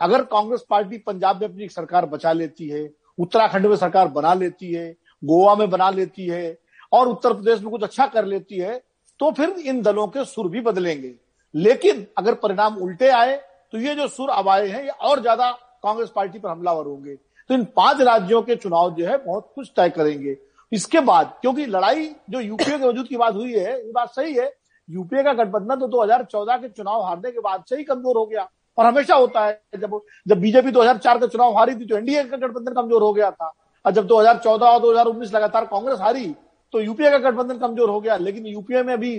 अगर 0.00 0.22
कांग्रेस 0.24 0.64
पार्टी 0.70 0.98
पंजाब 0.98 1.40
में 1.40 1.48
अपनी 1.48 1.68
सरकार 1.68 2.06
बचा 2.06 2.32
लेती 2.32 2.68
है, 2.68 2.88
उत्तराखंड 3.18 3.66
में 3.66 3.76
सरकार 3.76 4.08
बना 4.10 4.34
लेती 4.34 4.72
है, 4.72 4.90
गोवा 5.22 5.54
में 5.54 5.68
बना 5.70 5.90
लेती 5.90 6.26
है, 6.26 6.58
और 6.92 7.08
उत्तर 7.08 7.32
प्रदेश 7.32 7.60
में 7.60 7.70
कुछ 7.70 7.82
अच्छा 7.82 8.06
कर 8.08 8.24
लेती 8.26 8.58
है 8.58 8.80
तो 9.20 9.30
फिर 9.32 9.48
इन 9.50 9.80
दलों 9.82 10.06
के 10.08 10.24
सुर 10.26 10.48
भी 10.48 10.60
बदलेंगे। 10.62 11.14
लेकिन 11.54 12.06
अगर 12.18 12.34
परिणाम 12.36 12.76
उल्टे 12.78 13.08
आए 13.10 13.36
तो 13.72 13.78
ये 13.78 13.94
जो 13.94 14.06
सुर 14.08 14.28
अब 14.30 14.48
आए 14.48 14.68
हैं, 14.68 14.82
ये 14.82 14.90
और 14.90 15.20
ज़्यादा 15.20 15.50
कांग्रेस 15.82 16.10
पार्टी 16.10 16.38
पर 16.38 16.48
हमलावर 16.48 16.86
होंगे। 16.86 17.14
तो 17.14 17.54
इन 17.54 17.64
पाँच 17.76 18.00
राज्यों 18.00 18.42
के 18.42 18.56
चुनाव 18.56 18.94
जो 18.94 19.06
है, 19.06 19.16
बहुत 19.18 19.50
कुछ 19.54 19.72
तय 19.76 19.90
करेंगे। 19.90 20.36
इसके 20.72 21.00
बाद, 21.00 21.32
क्योंकि 21.40 21.66
लड़ाई 21.66 22.08
जो 22.30 22.40
यूपीए 22.40 22.78
के 22.78 22.86
वजूद 22.86 23.06
की 23.08 23.16
बात 23.16 23.34
हुई 23.34 23.52
है, 23.52 23.72
ये 23.76 23.92
बात 23.92 24.10
सही 24.10 24.34
है। 24.34 24.52
यूपीए 24.88 25.22
का 25.22 25.32
गठबंधन 25.34 25.80
तो 25.80 25.86
2014 25.88 26.56
के 26.56 26.68
चुनाव 26.68 27.02
हारने 27.02 27.30
के 27.30 27.40
बाद 27.40 27.64
से 27.68 27.76
ही 27.76 27.84
कमज़ोर 27.84 28.16
हो 28.16 28.24
गया। 28.26 28.48
और 28.78 28.86
हमेशा 28.86 29.14
होता 29.14 29.44
है 29.46 29.60
जब 29.76 30.00
जब 30.26 30.40
बीजेपी 30.40 30.70
2004 30.72 31.20
का 31.20 31.26
चुनाव 31.26 31.56
हारी 31.56 31.74
थी 31.74 31.86
तो 31.86 31.96
एनडीए 31.96 32.22
का 32.24 32.36
गठबंधन 32.36 32.72
कमज़ोर 32.74 33.02
हो 33.02 33.12
गया 33.12 33.30
था। 33.30 33.52
और 33.84 33.92
जब 33.92 34.06
2014 34.08 34.62
और 34.64 34.80
2019 34.80 35.34
लगातार 35.34 35.64
कांग्रेस 35.66 35.98
हारी 36.00 36.26
तो 36.74 36.80
यूपीए 36.80 37.10
का 37.10 37.18
गठबंधन 37.20 37.58
कमज़ोर 37.58 37.90
हो 37.90 38.00
गया। 38.00 38.16
लेकिन 38.18 38.46
यूपीए 38.46 38.82
में 38.82 38.98
भी 39.00 39.14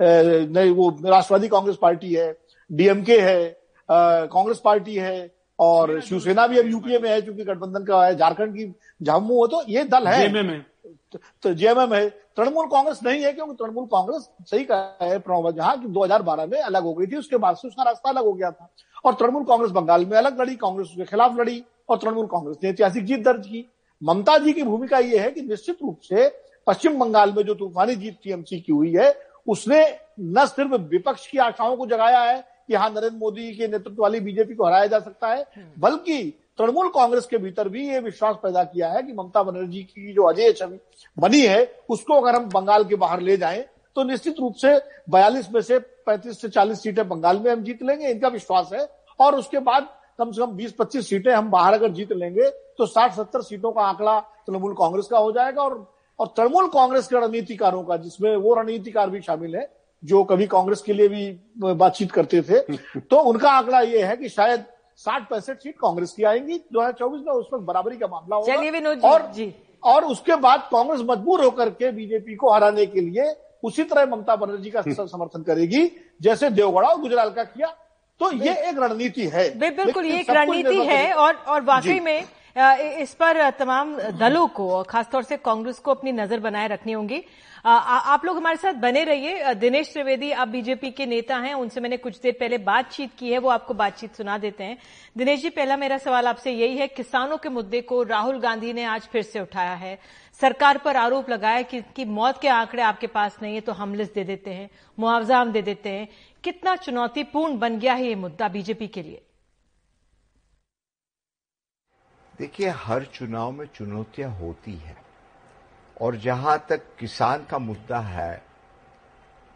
नहीं 0.00 0.70
वो 0.72 0.88
राष्ट्रवादी 1.06 1.48
कांग्रेस 1.48 1.76
पार्टी 1.82 2.14
है 2.14 2.34
डीएमके 2.70 3.20
है 3.20 3.56
कांग्रेस 3.88 4.60
पार्टी 4.64 4.94
है 4.96 5.30
और 5.58 6.00
शिवसेना 6.00 6.46
भी 6.46 6.58
अब 6.58 6.66
यूपीए 6.66 6.98
में 6.98 7.08
है 7.10 7.20
क्योंकि 7.22 7.44
गठबंधन 7.44 7.84
का 7.84 8.04
है 8.04 8.16
झारखंड 8.16 8.54
की 8.56 8.72
झामू 9.00 9.34
हो 9.36 9.46
तो 9.46 9.62
ये 9.68 9.84
दल 9.86 10.06
है। 10.06 10.26
तो 10.84 11.52
जेएमएम 11.54 11.92
है 11.94 12.08
तृणमूल 12.36 12.66
कांग्रेस 12.66 13.00
नहीं 13.04 13.22
है 13.22 13.32
क्योंकि 13.32 13.52
तृणमूल 13.54 13.84
कांग्रेस 13.86 14.28
सही 14.50 14.64
कहा 14.64 15.04
है 15.04 15.18
प्रणव 15.18 15.50
जहाँ 15.52 15.76
की 15.76 15.88
2012 15.88 16.48
में 16.52 16.58
अलग 16.60 16.82
हो 16.82 16.94
गई 16.94 17.06
थी 17.06 17.16
उसके 17.16 17.36
बाद 17.36 17.56
से 17.56 17.68
उसका 17.68 17.82
रास्ता 17.82 18.10
अलग 18.10 18.24
हो 18.24 18.32
गया 18.32 18.50
था। 18.50 18.68
और 19.04 19.14
तृणमूल 19.14 19.44
कांग्रेस 19.44 19.70
बंगाल 19.70 20.06
में 20.06 20.16
अलग 20.18 20.40
लड़ी 20.40 20.56
कांग्रेस 20.56 20.88
उसके 20.88 21.04
खिलाफ 21.04 21.38
लड़ी 21.38 21.62
और 21.88 21.96
तृणमूल 21.96 22.26
कांग्रेस 22.26 22.56
ने 22.62 22.70
ऐतिहासिक 22.70 23.04
जीत 23.04 23.24
दर्ज 23.24 23.46
की। 23.46 23.64
ममता 24.02 24.36
जी 24.38 24.52
की 24.52 24.62
भूमिका 24.62 24.98
यह 24.98 25.22
है 25.22 25.30
कि 25.30 25.42
निश्चित 25.42 25.78
रूप 25.82 25.98
से 26.02 26.28
पश्चिम 26.66 26.98
बंगाल 26.98 27.32
में 27.32 27.42
जो 27.42 27.54
तूफानी 27.54 27.94
जीत 27.96 28.18
टीएमसी 28.24 28.60
की 28.60 28.72
हुई 28.72 28.92
है 28.94 29.12
उसने 29.46 29.82
न 30.20 30.46
सिर्फ़ 30.46 30.74
विपक्ष 30.74 31.26
की 31.26 31.38
आशाओं 31.38 31.76
को 31.76 31.86
जगाया 31.86 32.20
है 32.22 32.38
कि 32.68 32.74
हाँ 32.74 32.88
नरेंद्र 32.90 33.16
मोदी 33.18 33.54
के 33.54 33.68
नेतृत्व 33.68 34.02
वाली 34.02 34.20
बीजेपी 34.20 34.54
को 34.54 34.66
हराया 34.66 34.86
जा 34.86 34.98
सकता 35.00 35.28
है 35.28 35.46
बल्कि 35.78 36.32
तृणमूल 36.58 36.88
कांग्रेस 36.88 37.26
के 37.26 37.38
भीतर 37.38 37.68
भी 37.68 37.88
ये 37.88 37.98
विश्वास 38.00 38.36
पैदा 38.42 38.64
किया 38.64 38.88
है 38.88 39.02
कि 39.02 39.12
ममता 39.12 39.42
बनर्जी 39.42 39.82
की 39.82 40.12
जो 40.12 40.22
अजय 40.22 40.52
छवि 40.52 40.78
बनी 41.18 41.40
है 41.40 41.64
उसको 41.88 42.14
अगर 42.14 42.36
हम 42.36 42.48
बंगाल 42.48 42.84
के 42.84 42.94
बाहर 42.94 43.20
ले 43.20 43.36
जाएँ 43.36 43.64
तो 43.96 44.02
निश्चित 44.02 44.34
रूप 44.40 44.54
से 44.54 44.76
42 45.10 45.50
में 45.54 45.60
से 45.60 45.78
35 46.08 46.32
से 46.32 46.48
40 46.48 46.74
सीटें 46.74 47.08
बंगाल 47.08 47.38
में 47.38 47.50
हम 47.52 47.62
जीत 47.62 47.82
लेंगे 47.82 48.08
इनका 48.08 48.28
विश्वास 48.28 48.70
है। 48.72 48.86
और 49.20 49.34
उसके 49.34 49.58
बाद 49.58 49.88
कम 50.18 50.30
से 50.32 50.40
कम 50.42 50.56
20-25 50.56 51.02
सीटें 51.02 51.32
हम 51.32 51.50
बाहर 51.50 51.74
अगर 51.74 51.90
जीत 51.90 52.12
लेंगे 52.12 52.48
तो 52.78 52.86
60-70 52.86 53.42
सीटों 53.42 53.72
का 53.72 53.82
आंकड़ा 53.82 54.18
तृणमूल 54.20 54.74
कांग्रेस 54.74 55.06
का 55.06 55.18
हो 55.18 55.32
जाएगा। 55.32 55.62
और 55.62 55.92
और 56.18 56.26
तृणमूल 56.26 56.66
कांग्रेस 56.66 57.06
के 57.06 57.16
रणनीतिकारों 57.16 57.82
का 57.84 57.96
जिसमें 57.96 58.36
वो 58.36 58.54
रणनीतिकार 58.54 59.10
भी 59.10 59.20
शामिल 59.20 59.56
है 59.56 59.68
जो 60.04 60.24
कभी 60.24 60.46
कांग्रेस 60.46 60.80
के 60.80 60.92
लिए 60.92 61.08
भी 61.08 61.30
बातचीत 61.58 62.12
करते 62.12 62.42
थे 62.42 62.58
तो 63.00 63.16
उनका 63.16 63.50
आंकड़ा 63.50 63.80
ये 63.80 64.02
है 64.02 64.16
कि 64.16 64.28
शायद 64.28 64.64
साठ 65.04 65.28
पैंसठ 65.28 65.58
सीट 65.58 65.74
कांग्रेस 65.76 66.12
की 66.12 66.24
आएँगी 66.24 66.58
दो 66.72 66.80
हज़ार 66.80 66.92
चौबीस 66.94 67.20
में 67.20 67.32
उस 67.32 67.46
वक्त 67.52 67.64
बराबरी 67.64 67.96
का 67.96 68.06
मामला 68.08 68.36
होगा। 68.36 68.54
चलिए 68.54 68.70
विनोद 68.70 68.98
जी, 68.98 69.08
और 69.08 69.30
जी। 69.34 69.54
और 69.82 70.04
उसके 70.06 70.36
बाद 70.38 70.68
कांग्रेस 70.72 71.00
मजबूर 71.06 71.44
होकर 71.44 71.70
के 71.72 71.90
बीजेपी 71.92 72.34
को 72.36 72.52
हराने 72.52 72.86
के 72.86 73.00
लिए 73.00 73.34
उसी 73.62 73.82
तरह 73.84 74.06
ममता 74.06 74.36
बनर्जी 74.36 74.70
का 74.70 74.82
समर्थन 74.82 75.42
करेगी 75.42 75.90
जैसे 76.20 76.50
देवगढ़ 76.52 76.84
और 76.84 77.00
गुजराल 77.00 77.30
का 77.30 77.44
किया। 77.44 77.74
तो 78.20 78.30
ये 78.34 78.52
एक 78.68 78.78
रणनीति 78.78 79.26
है। 79.28 79.48
बिल्कुल 79.58 80.04
ये 80.04 80.20
एक 80.20 80.30
रणनीति 80.30 80.78
है 80.86 81.12
और 81.14 81.34
और 81.34 81.62
वाकई 81.64 82.00
में 82.00 82.24
इस 83.02 83.14
पर 83.14 83.48
तमाम 83.58 83.96
दलों 84.18 84.46
को 84.48 84.82
खासतौर 84.84 85.22
से 85.24 85.36
कांग्रेस 85.38 85.78
को 85.78 85.90
अपनी 85.90 86.12
नज़र 86.12 86.40
बनाए 86.40 86.68
रखनी 86.68 86.92
होंगी। 86.92 87.22
आप 87.64 88.24
लोग 88.24 88.36
हमारे 88.36 88.56
साथ 88.56 88.74
बने 88.74 89.02
रहिए। 89.04 89.52
दिनेश 89.54 89.92
त्रिवेदी 89.92 90.30
आप 90.32 90.48
बीजेपी 90.48 90.90
के 90.90 91.06
नेता 91.06 91.36
हैं 91.36 91.52
उनसे 91.54 91.80
मैंने 91.80 91.96
कुछ 91.96 92.18
देर 92.20 92.36
पहले 92.40 92.58
बातचीत 92.58 93.10
की 93.18 93.32
है 93.32 93.38
वो 93.38 93.48
आपको 93.48 93.74
बातचीत 93.74 94.14
सुना 94.14 94.38
देते 94.38 94.64
हैं। 94.64 94.78
दिनेश 95.16 95.40
जी 95.42 95.50
पहला 95.50 95.76
मेरा 95.76 95.98
सवाल 95.98 96.26
आपसे 96.26 96.52
यही 96.52 96.76
है 96.76 96.88
किसानों 96.88 97.38
के 97.38 97.48
मुद्दे 97.48 97.80
को 97.80 98.02
राहुल 98.02 98.40
गांधी 98.40 98.72
ने 98.72 98.84
आज 98.84 99.02
फिर 99.02 99.22
से 99.22 99.40
उठाया 99.40 99.74
है। 99.74 99.98
सरकार 100.40 100.78
पर 100.78 100.96
आरोप 100.96 101.30
लगाया 101.30 101.62
कि, 101.62 101.82
कि 101.82 102.04
मौत 102.04 102.40
के 102.40 102.48
आंकड़े 102.48 102.82
आपके 102.82 103.06
पास 103.06 103.38
नहीं 103.42 103.54
है 103.54 103.60
तो 103.60 103.72
हम 103.72 103.94
लिस्ट 103.94 104.14
दे 104.14 104.24
देते 104.24 104.50
हैं 104.50 104.68
मुआवजा 104.98 105.40
हम 105.40 105.52
दे 105.52 105.62
देते 105.62 105.88
हैं। 105.88 106.08
कितना 106.44 106.74
चुनौतीपूर्ण 106.76 107.58
बन 107.58 107.78
गया 107.78 107.94
है 107.94 108.06
ये 108.06 108.14
मुद्दा 108.14 108.48
बीजेपी 108.48 108.88
के 108.88 109.02
लिए? 109.02 109.22
देखिए 112.34 112.68
हर 112.68 113.04
चुनाव 113.04 113.50
में 113.52 113.66
चुनौतियाँ 113.66 114.30
होती 114.38 114.74
है। 114.74 114.96
और 116.02 116.16
जहाँ 116.16 116.58
तक 116.68 116.82
किसान 116.98 117.44
का 117.50 117.58
मुद्दा 117.58 117.98
है, 117.98 118.42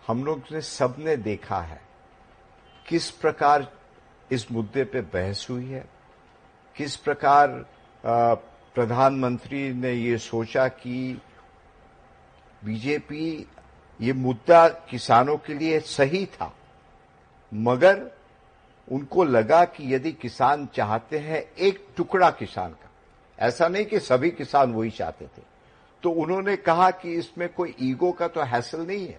हम 0.02 0.24
लोग 0.24 0.42
ने 0.52 0.60
सबने 0.60 1.16
देखा 1.16 1.60
है 1.60 1.80
किस 2.86 3.10
प्रकार 3.12 3.66
इस 4.30 4.50
मुद्दे 4.52 4.84
पे 4.84 5.00
बहस 5.00 5.46
हुई 5.50 5.64
है, 5.64 5.84
किस 6.76 6.96
प्रकार 6.96 7.64
प्रधानमंत्री 8.04 9.72
ने 9.72 9.92
ये 9.92 10.18
सोचा 10.18 10.66
कि 10.68 11.22
बीजेपी 12.62 13.46
ये 14.00 14.12
मुद्दा 14.12 14.68
किसानों 14.90 15.36
के 15.36 15.54
लिए 15.54 15.80
सही 15.80 16.24
था, 16.26 16.52
मगर 17.52 18.10
उनको 18.88 19.24
लगा 19.24 19.64
कि 19.64 19.94
यदि 19.94 20.12
किसान 20.12 20.66
चाहते 20.66 21.18
हैं 21.18 21.42
एक 21.58 21.86
टुकड़ा 21.96 22.30
किसान 22.30 22.70
का, 22.70 22.90
ऐसा 23.38 23.68
नहीं 23.68 23.84
कि 23.86 24.00
सभी 24.00 24.30
किसान 24.30 24.72
वही 24.72 24.90
चाहते 24.90 25.26
थे। 25.26 25.55
तो 26.06 26.10
उन्होंने 26.12 26.54
कहा 26.56 26.90
कि 26.92 27.12
इसमें 27.14 27.48
कोई 27.52 27.74
ईगो 27.82 28.10
का 28.12 28.26
तो 28.28 28.40
हैसल 28.40 28.80
नहीं 28.80 29.06
है। 29.06 29.18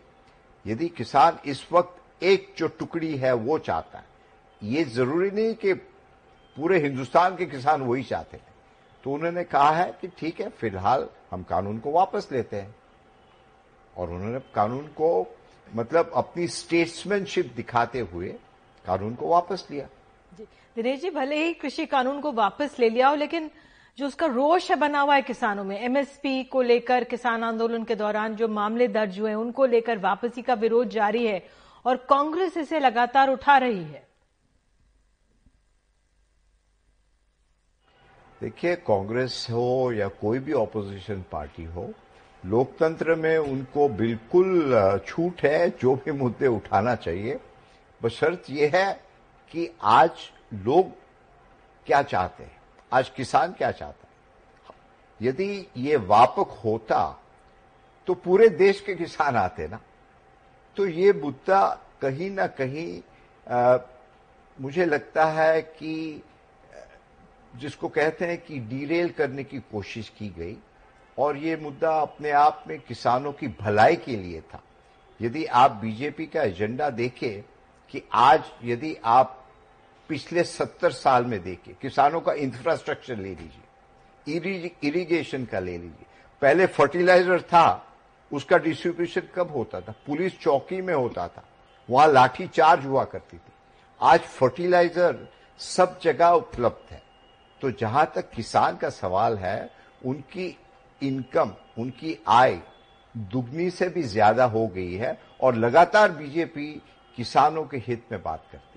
यदि 0.65 0.87
किसान 0.89 1.39
इस 1.45 1.65
वक्त 1.71 2.23
एक 2.23 2.53
जो 2.57 2.67
टुकड़ी 2.69 3.15
है 3.17 3.33
वो 3.33 3.57
चाहता 3.59 3.97
है, 3.99 4.05
ये 4.61 4.83
ज़रूरी 4.85 5.31
नहीं 5.31 5.53
कि 5.55 5.73
पूरे 5.73 6.79
हिंदुस्तान 6.79 7.35
के 7.35 7.45
किसान 7.45 7.81
वही 7.81 8.03
चाहते 8.03 8.37
हैं। 8.37 8.45
तो 9.03 9.13
उन्होंने 9.13 9.43
कहा 9.43 9.71
है 9.71 9.91
कि 10.01 10.07
ठीक 10.09 10.39
है, 10.41 10.49
फ़िलहाल 10.49 11.07
हम 11.31 11.43
कानून 11.43 11.79
को 11.79 11.91
वापस 11.91 12.29
लेते 12.31 12.55
हैं। 12.55 12.75
और 13.97 14.09
उन्होंने 14.09 14.39
कानून 14.55 14.87
को 14.87 15.35
मतलब 15.75 16.11
अपनी 16.15 16.47
स्टेट्समैनशिप 16.47 17.53
दिखाते 17.55 17.99
हुए 17.99 18.35
कानून 18.85 19.15
को 19.15 19.27
वापस 19.27 19.67
लिया। 19.71 19.87
दिनेश 20.75 21.01
जी, 21.01 21.09
भले 21.09 21.45
ही 21.45 21.53
कृषि 21.53 21.85
कानून 21.85 22.21
को 22.21 22.31
वापस 22.31 22.79
ले 22.79 22.89
लिया 22.89 23.07
हो, 23.07 23.15
लेकिन 23.15 23.51
जो 23.97 24.07
उसका 24.07 24.25
रोष 24.25 24.69
है 24.71 24.75
बना 24.75 24.99
हुआ 24.99 25.15
है 25.15 25.21
किसानों 25.21 25.63
में। 25.63 25.79
एमएसपी 25.79 26.43
को 26.43 26.61
लेकर, 26.61 27.03
किसान 27.03 27.43
आंदोलन 27.43 27.83
के 27.83 27.95
दौरान 27.95 28.35
जो 28.35 28.47
मामले 28.47 28.87
दर्ज 28.87 29.19
हुए 29.19 29.29
हैं, 29.29 29.37
उनको 29.37 29.65
लेकर 29.65 29.97
वापसी 29.97 30.41
का 30.41 30.53
विरोध 30.53 30.89
जारी 30.89 31.25
है 31.25 31.45
और 31.85 31.95
कांग्रेस 32.09 32.57
इसे 32.57 32.79
लगातार 32.79 33.29
उठा 33.29 33.57
रही 33.57 33.83
है। 33.83 34.05
देखिए, 38.41 38.75
कांग्रेस 38.77 39.47
हो 39.51 39.91
या 39.91 40.07
कोई 40.07 40.39
भी 40.39 40.53
ऑपोजिशन 40.53 41.23
पार्टी 41.31 41.63
हो, 41.65 41.89
लोकतंत्र 42.43 43.15
में 43.15 43.37
उनको 43.37 43.87
बिल्कुल 43.89 45.01
छूट 45.07 45.41
है, 45.43 45.69
जो 45.71 45.95
भी 45.95 46.11
मुद्दे 46.11 46.47
उठाना 46.47 46.95
चाहिए। 46.95 47.39
बशर्त 48.01 48.49
यह 48.49 48.71
है 48.75 48.93
कि 49.51 49.69
आज 49.81 50.29
लोग 50.53 50.91
क्या 51.87 52.01
चाहते 52.03 52.43
हैं? 52.43 52.56
आज 52.91 53.09
किसान 53.09 53.53
क्या 53.53 53.71
चाहता 53.71 54.07
है? 54.07 54.75
यदि 55.21 55.67
ये 55.77 55.95
व्यापक 55.97 56.59
होता 56.65 56.99
तो 58.07 58.13
पूरे 58.13 58.47
देश 58.49 58.79
के 58.81 58.95
किसान 58.95 59.35
आते 59.35 59.67
ना। 59.67 59.79
तो 60.77 60.85
ये 60.85 61.13
मुद्दा 61.13 61.67
कहीं 62.01 62.29
ना 62.31 62.47
कहीं 62.47 63.01
आ, 63.47 63.77
मुझे 64.61 64.85
लगता 64.85 65.25
है 65.25 65.61
कि 65.61 66.23
जिसको 67.55 67.87
कहते 67.87 68.25
हैं 68.25 68.37
कि 68.37 68.59
डीरेल 68.59 69.09
करने 69.09 69.43
की 69.43 69.59
कोशिश 69.71 70.09
की 70.09 70.29
गई 70.29 70.57
और 71.17 71.37
ये 71.37 71.55
मुद्दा 71.57 71.91
अपने 71.99 72.31
आप 72.31 72.63
में 72.67 72.79
किसानों 72.79 73.31
की 73.33 73.47
भलाई 73.61 73.95
के 73.95 74.15
लिए 74.15 74.41
था। 74.41 74.61
यदि 75.19 75.45
आप 75.45 75.71
बीजेपी 75.71 76.25
का 76.25 76.43
एजेंडा 76.43 76.89
देखें 76.89 77.41
कि 77.89 78.01
आज 78.13 78.43
यदि 78.63 78.95
आप 79.05 79.36
पिछले 80.09 80.43
सत्तर 80.45 80.91
साल 80.91 81.25
में 81.25 81.41
देखिए, 81.43 81.75
किसानों 81.81 82.21
का 82.21 82.33
इंफ्रास्ट्रक्चर 82.35 83.17
ले 83.17 83.29
लीजिए 83.29 84.75
इरिगेशन 84.83 85.45
का 85.45 85.59
ले 85.59 85.71
लीजिए। 85.73 86.05
पहले 86.41 86.65
फर्टिलाइज़र 86.67 87.41
था, 87.43 87.83
उसका 88.31 88.57
डिस्ट्रीब्यूशन 88.57 89.21
कब 89.35 89.51
होता 89.51 89.81
था? 89.81 89.93
पुलिस 90.07 90.39
चौकी 90.39 90.81
में 90.81 90.93
होता 90.93 91.27
था, 91.27 91.43
वहाँ 91.89 92.07
लाठी 92.07 92.47
चार्ज 92.49 92.85
हुआ 92.85 93.03
करती 93.05 93.37
थी। 93.37 93.51
आज 93.99 94.19
फर्टिलाइज़र 94.19 95.27
सब 95.59 95.99
जगह 96.01 96.29
उपलब्ध 96.29 96.91
है। 96.91 97.01
तो 97.61 97.71
जहाँ 97.71 98.11
तक 98.15 98.29
किसान 98.31 98.77
का 98.77 98.89
सवाल 98.91 99.37
है, 99.37 99.69
उनकी 100.05 100.57
इनकम 101.01 101.53
उनकी 101.77 102.17
आय 102.27 102.59
दुगनी 103.15 103.69
से 103.71 103.87
भी 103.89 104.03
ज़्यादा 104.03 104.45
हो 104.45 104.67
गई 104.67 104.93
है, 104.93 105.17
और 105.41 105.55
लगातार 105.55 106.11
बीजेपी 106.11 106.71
किसानों 107.17 107.63
के 107.65 107.77
हित 107.77 108.03
में 108.11 108.21
बात 108.23 108.43
करती 108.51 108.76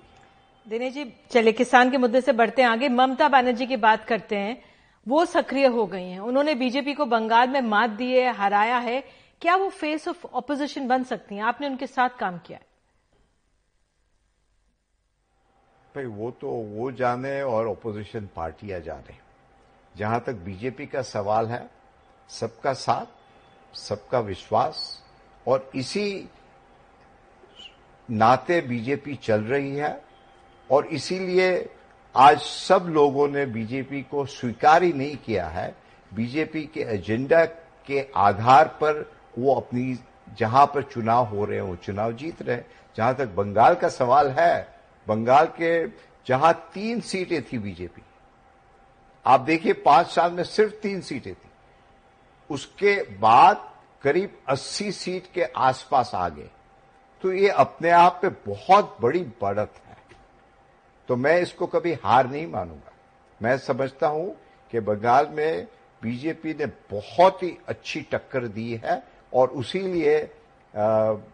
दिनेश 0.67 0.93
जी 0.93 1.13
चले 1.31 1.51
किसान 1.51 1.91
के 1.91 1.97
मुद्दे 1.97 2.21
से 2.21 2.31
बढ़ते 2.31 2.61
आगे। 2.61 2.89
ममता 2.89 3.27
बनर्जी 3.27 3.67
की 3.67 3.75
बात 3.75 4.05
करते 4.05 4.35
हैं। 4.35 4.63
वो 5.07 5.25
सक्रिय 5.25 5.65
हो 5.65 5.87
गई 5.87 6.09
हैं। 6.09 6.19
उन्होंने 6.19 6.55
बीजेपी 6.55 6.93
को 6.93 7.05
बंगाल 7.05 7.49
में 7.49 7.61
मात 7.61 7.89
दी 7.89 8.13
है, 8.13 8.33
हराया 8.33 8.77
है। 8.77 9.03
क्या 9.41 9.55
वो 9.55 9.69
फेस 9.69 10.07
ऑफ़ 10.07 10.25
ऑपोजिशन 10.25 10.87
बन 10.87 11.03
सकती 11.03 11.35
हैं? 11.35 11.43
आपने 11.43 11.67
उनके 11.67 11.87
साथ 11.87 12.09
काम 12.09 12.37
किया 12.37 12.57
है। 12.57 12.65
भाई, 15.95 16.05
वो 16.05 16.31
तो 16.31 16.49
वो 16.49 16.91
जाने 16.91 17.41
और 17.41 17.67
ओपोजिशन 17.67 18.29
पार्टियाँ 18.35 18.79
जाने। 18.79 19.17
जहाँ 19.97 20.23
तक 20.27 20.33
बीजेपी 20.33 20.85
का 20.85 21.01
सवाल 21.01 21.47
है, 21.47 21.69
सबका 22.29 22.73
साथ, 22.73 23.05
सबका 23.75 24.19
विश्वास, 24.19 25.03
और 25.47 25.71
इसी 25.75 26.29
नाते 28.11 28.61
बीजेपी 28.61 29.15
चल 29.15 29.41
रही 29.41 29.75
है। 29.75 30.10
और 30.71 30.85
इसीलिए 30.85 31.69
आज 32.15 32.39
सब 32.41 32.85
लोगों 32.89 33.27
ने 33.27 33.45
बीजेपी 33.45 34.01
को 34.01 34.25
स्वीकार 34.25 34.83
ही 34.83 34.93
नहीं 34.93 35.17
किया 35.17 35.47
है। 35.47 35.75
बीजेपी 36.13 36.63
के 36.63 36.81
एजेंडा 36.81 37.45
के 37.87 38.07
आधार 38.15 38.67
पर 38.67 39.11
वो 39.37 39.55
अपनी 39.55 39.99
जहाँ 40.37 40.65
पर 40.65 40.83
चुनाव 40.83 41.25
हो 41.25 41.45
रहे 41.45 41.55
हैं, 41.55 41.65
वो 41.65 41.75
चुनाव 41.75 42.13
जीत 42.13 42.41
रहे 42.41 42.55
हैं। 42.55 42.65
जहाँ 42.97 43.15
तक 43.15 43.27
बंगाल 43.27 43.75
का 43.75 43.89
सवाल 43.89 44.29
है, 44.29 44.75
बंगाल 45.07 45.45
के 45.45 45.87
जहाँ 46.27 46.71
तीन 46.73 47.01
सीटें 47.01 47.43
थी 47.43 47.57
बीजेपी। 47.57 48.01
आप 49.25 49.39
देखिए, 49.39 49.73
पाँच 49.73 50.07
साल 50.07 50.31
में 50.31 50.43
सिर्फ़ 50.43 50.73
तीन 50.73 51.01
सीटें 51.01 51.33
थी। 51.33 51.49
उसके 52.49 53.03
बाद 53.03 53.71
करीब 54.01 54.39
80 54.47 54.91
सीट 54.91 55.27
के 55.33 55.43
आसपास 55.43 56.11
आ 56.15 56.29
गए। 56.29 56.49
तो 57.21 57.33
ये 57.33 57.49
अपने 57.49 57.89
आप 57.89 58.19
पे 58.21 58.29
बहुत 58.29 58.97
बड़ी 59.01 59.19
बढ़त 59.19 59.73
है। 59.87 59.90
तो 61.11 61.15
मैं 61.15 61.39
इसको 61.41 61.65
कभी 61.67 61.91
हार 62.03 62.29
नहीं 62.29 62.45
मानूँगा। 62.47 62.91
मैं 63.41 63.57
समझता 63.57 64.07
हूँ 64.07 64.35
कि 64.71 64.79
बंगाल 64.79 65.27
में 65.29 65.67
बीजेपी 66.01 66.53
ने 66.53 66.65
बहुत 66.91 67.41
ही 67.43 67.49
अच्छी 67.67 68.01
टक्कर 68.11 68.47
दी 68.47 68.73
है 68.75 68.95
और 69.33 69.49
उसी 69.51 69.79
लिए 69.79 70.21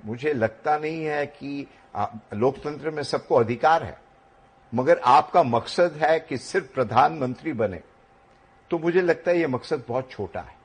मुझे 0.06 0.34
लगता 0.34 0.78
नहीं 0.78 1.04
है 1.04 1.26
कि 1.28 1.68
लोकतंत्र 2.34 2.92
में 2.92 3.04
सबको 3.04 3.36
अधिकार 3.36 3.84
है। 3.84 3.98
मगर 4.74 5.02
आपका 5.06 5.44
मकसद 5.44 6.00
है 6.02 6.20
कि 6.20 6.38
सिर्फ़ 6.40 6.74
प्रधानमंत्री 6.74 7.54
बने 7.54 7.82
तो 8.72 8.80
मुझे 8.80 9.02
लगता 9.02 9.32
है 9.32 9.40
यह 9.40 9.48
मकसद 9.48 9.84
बहुत 9.88 10.12
छोटा 10.12 10.42
है। 10.42 10.56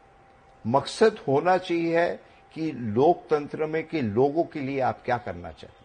मकसद 0.65 1.19
होना 1.29 1.59
चाहिए 1.59 2.09
कि 2.55 2.73
लोकतंत्र 2.73 3.67
में, 3.67 3.87
कि 3.87 4.01
लोगों 4.01 4.45
के 4.45 4.61
लिए 4.61 4.81
आप 4.81 5.03
क्या 5.05 5.19
करना 5.19 5.51
चाहते 5.51 5.82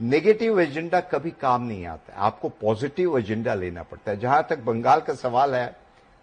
नेगेटिव 0.00 0.60
एजेंडा 0.60 1.00
कभी 1.02 1.30
काम 1.30 1.62
नहीं 1.62 1.86
आता। 1.86 2.14
आपको 2.16 2.48
पॉजिटिव 2.50 3.18
एजेंडा 3.18 3.54
लेना 3.54 3.82
पड़ता 3.82 4.10
है। 4.10 4.18
जहाँ 4.18 4.46
तक 4.50 4.58
बंगाल 4.58 5.00
का 5.00 5.14
सवाल 5.14 5.54
है 5.54 5.76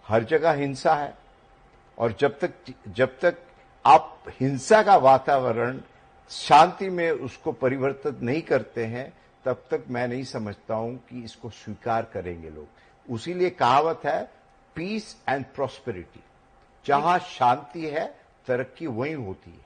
हर 0.05 0.23
जगह 0.23 0.51
हिंसा 0.53 0.93
है। 0.95 1.13
और 1.97 2.15
जब 2.19 2.39
तक 2.39 2.73
जब 2.87 3.17
तक 3.19 3.37
आप 3.85 4.23
हिंसा 4.39 4.81
का 4.83 4.95
वातावरण 4.97 5.79
शांति 6.31 6.89
में 6.89 7.09
उसको 7.11 7.51
परिवर्तित 7.51 8.21
नहीं 8.21 8.41
करते 8.41 8.85
हैं 8.85 9.11
तब 9.45 9.63
तक 9.71 9.83
मैं 9.89 10.07
नहीं 10.07 10.23
समझता 10.23 10.75
हूँ 10.75 10.95
कि 11.09 11.23
इसको 11.23 11.49
स्वीकार 11.49 12.07
करेंगे 12.13 12.49
लोग। 12.49 13.13
उसीलिए 13.13 13.49
कहावत 13.51 14.01
है 14.05 14.21
पीस 14.75 15.15
एंड 15.29 15.45
प्रोस्पेरिटी 15.55 16.23
जहाँ 16.85 17.17
शांति 17.19 17.85
है 17.85 18.05
तरक्की 18.47 18.87
वहीं 18.87 19.15
होती 19.15 19.51
है। 19.51 19.65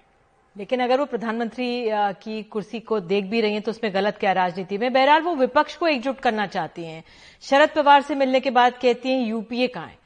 लेकिन 0.56 0.80
अगर 0.80 1.00
वो 1.00 1.06
प्रधानमंत्री 1.06 1.88
की 2.22 2.42
कुर्सी 2.44 2.80
को 2.80 3.00
देख 3.00 3.26
भी 3.26 3.42
रही 3.42 3.54
हैं 3.54 3.62
तो 3.62 3.72
उसमें 3.72 3.94
गलत 3.94 4.18
क्या 4.18 4.32
राजनीति 4.32 4.78
में? 4.78 4.92
बहरहाल 4.94 5.22
वो 5.22 5.36
विपक्ष 5.36 5.76
को 5.76 5.88
एकजुट 5.88 6.20
करना 6.20 6.48
चाहती 6.48 6.86
हैं। 6.86 7.04
शरद 7.44 7.70
पवार 7.76 8.02
से 8.02 8.16
मिलने 8.16 8.40
के 8.40 8.50
बाद 8.50 8.74
कहती 8.82 9.10
हैं, 9.10 9.26
यूपीए 9.28 9.68
कहाँ 9.68 9.88
है? 9.88 9.98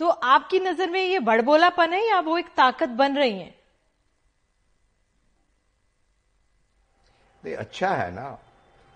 तो 0.00 0.08
आपकी 0.08 0.58
नज़र 0.60 0.90
में 0.90 1.02
ये 1.02 1.18
बड़बोलापन 1.20 1.92
है 1.92 2.06
या 2.08 2.20
वो 2.20 2.36
एक 2.38 2.48
ताकत 2.56 2.88
बन 2.88 3.16
रही 3.16 3.38
है? 3.38 3.54
अच्छा 7.44 7.88
है 7.88 8.10
ना। 8.14 8.38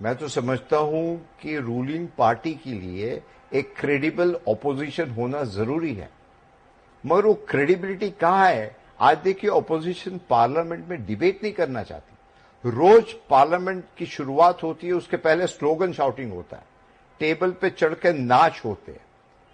मैं 0.01 0.15
तो 0.17 0.29
समझता 0.29 0.77
हूँ 0.77 1.17
कि 1.43 1.57
रूलिंग 1.57 2.09
पार्टी 2.19 2.55
के 2.55 2.71
लिए 2.71 3.21
एक 3.53 3.75
क्रेडिबल 3.77 4.35
ऑपोजिशन 4.49 5.11
होना 5.11 5.43
ज़रूरी 5.45 5.93
है। 5.95 6.09
मगर 7.05 7.27
वो 7.27 7.35
क्रेडिबिलिटी 7.49 8.11
कहाँ 8.11 8.49
है? 8.49 8.84
आज 9.01 9.19
देखिए 9.19 9.51
ऑपोजिशन 9.51 10.21
पार्लियामेंट 10.31 10.87
में 10.89 11.05
डिबेट 11.07 11.43
नहीं 11.43 11.53
करना 11.53 11.83
चाहती। 11.83 12.71
रोज 12.71 13.13
पार्लियामेंट 13.31 13.85
की 13.99 14.07
शुरुआत 14.07 14.63
होती 14.63 14.87
है, 14.87 14.93
उसके 14.93 15.17
पहले 15.17 15.47
स्लोगन 15.47 15.93
शाउटिंग 15.93 16.33
होता 16.33 16.57
है। 16.57 16.63
टेबल 17.21 17.51
पे 17.51 17.71
चढ़ 17.71 17.95
के 17.95 18.13
नाच 18.13 18.61
होते 18.65 18.93
हैं। 18.93 19.05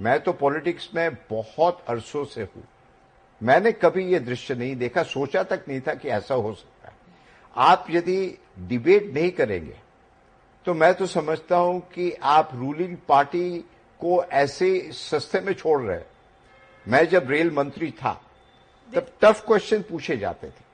मैं 0.00 0.18
तो 0.20 0.32
पॉलिटिक्स 0.32 0.88
में 0.94 1.14
बहुत 1.30 1.84
अरसों 1.88 2.24
से 2.24 2.42
हूँ। 2.42 2.62
मैंने 3.40 3.72
कभी 3.72 4.04
ये 4.04 4.18
दृश्य 4.20 4.54
नहीं 4.54 4.76
देखा, 4.76 5.02
सोचा 5.02 5.42
तक 5.42 5.64
नहीं 5.68 5.80
था 5.80 5.94
कि 5.94 6.08
ऐसा 6.08 6.34
हो 6.34 6.52
सकता 6.54 6.88
है। 6.88 6.98
आप 7.56 7.86
यदि 7.90 8.38
डिबेट 8.60 9.12
नहीं 9.14 9.30
करेंगे 9.30 9.76
तो 10.66 10.74
मैं 10.74 10.92
तो 10.94 11.06
समझता 11.06 11.56
हूँ 11.56 11.80
कि 11.94 12.10
आप 12.12 12.50
रूलिंग 12.54 12.96
पार्टी 13.08 13.58
को 14.00 14.22
ऐसे 14.24 14.90
सस्ते 14.92 15.40
में 15.40 15.52
छोड़ 15.52 15.80
रहे 15.82 16.00
मैं 16.86 17.04
जब 17.08 17.30
रेल 17.30 17.50
मंत्री 17.50 17.90
था 17.90 18.20
तब 18.94 19.06
टफ 19.20 19.44
क्वेश्चन 19.46 19.82
पूछे 19.82 20.16
जाते 20.16 20.48
थे। 20.48 20.68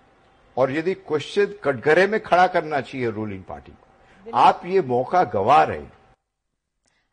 और 0.56 0.70
यदि 0.72 0.94
क्वेश्चन 0.94 1.54
कटघरे 1.64 2.06
में 2.06 2.20
खड़ा 2.22 2.46
करना 2.46 2.80
चाहिए 2.80 3.10
रूलिंग 3.10 3.42
पार्टी 3.44 3.72
को 3.72 4.30
आप 4.30 4.62
ये 4.66 4.80
मौका 4.82 5.22
गवा 5.24 5.62
रहे 5.64 5.78
हैं। 5.78 5.92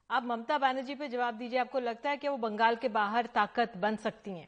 आप 0.09 0.23
ममता 0.23 0.57
बनर्जी 0.57 0.95
पे 0.95 1.07
जवाब 1.07 1.33
दीजिए 1.33 1.59
आपको 1.59 1.79
लगता 1.79 2.09
है 2.09 2.17
कि 2.17 2.27
वो 2.27 2.37
बंगाल 2.37 2.75
के 2.75 2.87
बाहर 2.89 3.25
ताकत 3.25 3.77
बन 3.77 3.95
सकती 3.95 4.31
हैं? 4.31 4.47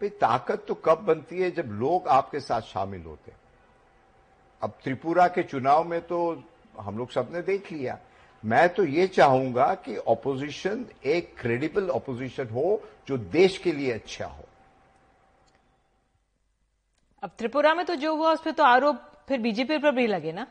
भाई 0.00 0.08
ताकत 0.08 0.64
तो 0.68 0.74
कब 0.74 0.98
बनती 0.98 1.40
है 1.40 1.50
जब 1.50 1.66
लोग 1.72 2.08
आपके 2.08 2.40
साथ 2.40 2.60
शामिल 2.60 3.02
होते 3.02 3.30
हैं? 3.30 3.38
अब 4.62 4.78
त्रिपुरा 4.84 5.26
के 5.28 5.42
चुनाव 5.42 5.84
में 5.84 6.00
तो 6.00 6.42
हम 6.80 6.98
लोग 6.98 7.10
सबने 7.10 7.42
देख 7.42 7.72
लिया। 7.72 7.98
मैं 8.44 8.68
तो 8.74 8.84
ये 8.84 9.06
चाहूँगा 9.06 9.74
कि 9.74 9.96
ऑपोजिशन 9.96 10.84
एक 11.04 11.34
क्रेडिबल 11.40 11.90
ऑपोजिशन 11.90 12.48
हो 12.48 12.80
जो 13.08 13.18
देश 13.18 13.58
के 13.58 13.72
लिए 13.72 13.92
अच्छा 13.92 14.26
हो। 14.26 14.44
अब 17.22 17.30
त्रिपुरा 17.38 17.74
में 17.74 17.84
तो 17.86 17.94
जो 17.94 18.16
हुआ 18.16 18.32
उस 18.32 18.40
पर 18.42 18.50
तो 18.50 18.64
आरोप 18.64 19.00
फिर 19.28 19.40
बीजेपी 19.40 19.78
पर 19.78 19.92
भी 19.92 20.06
लगे 20.06 20.32
ना? 20.32 20.46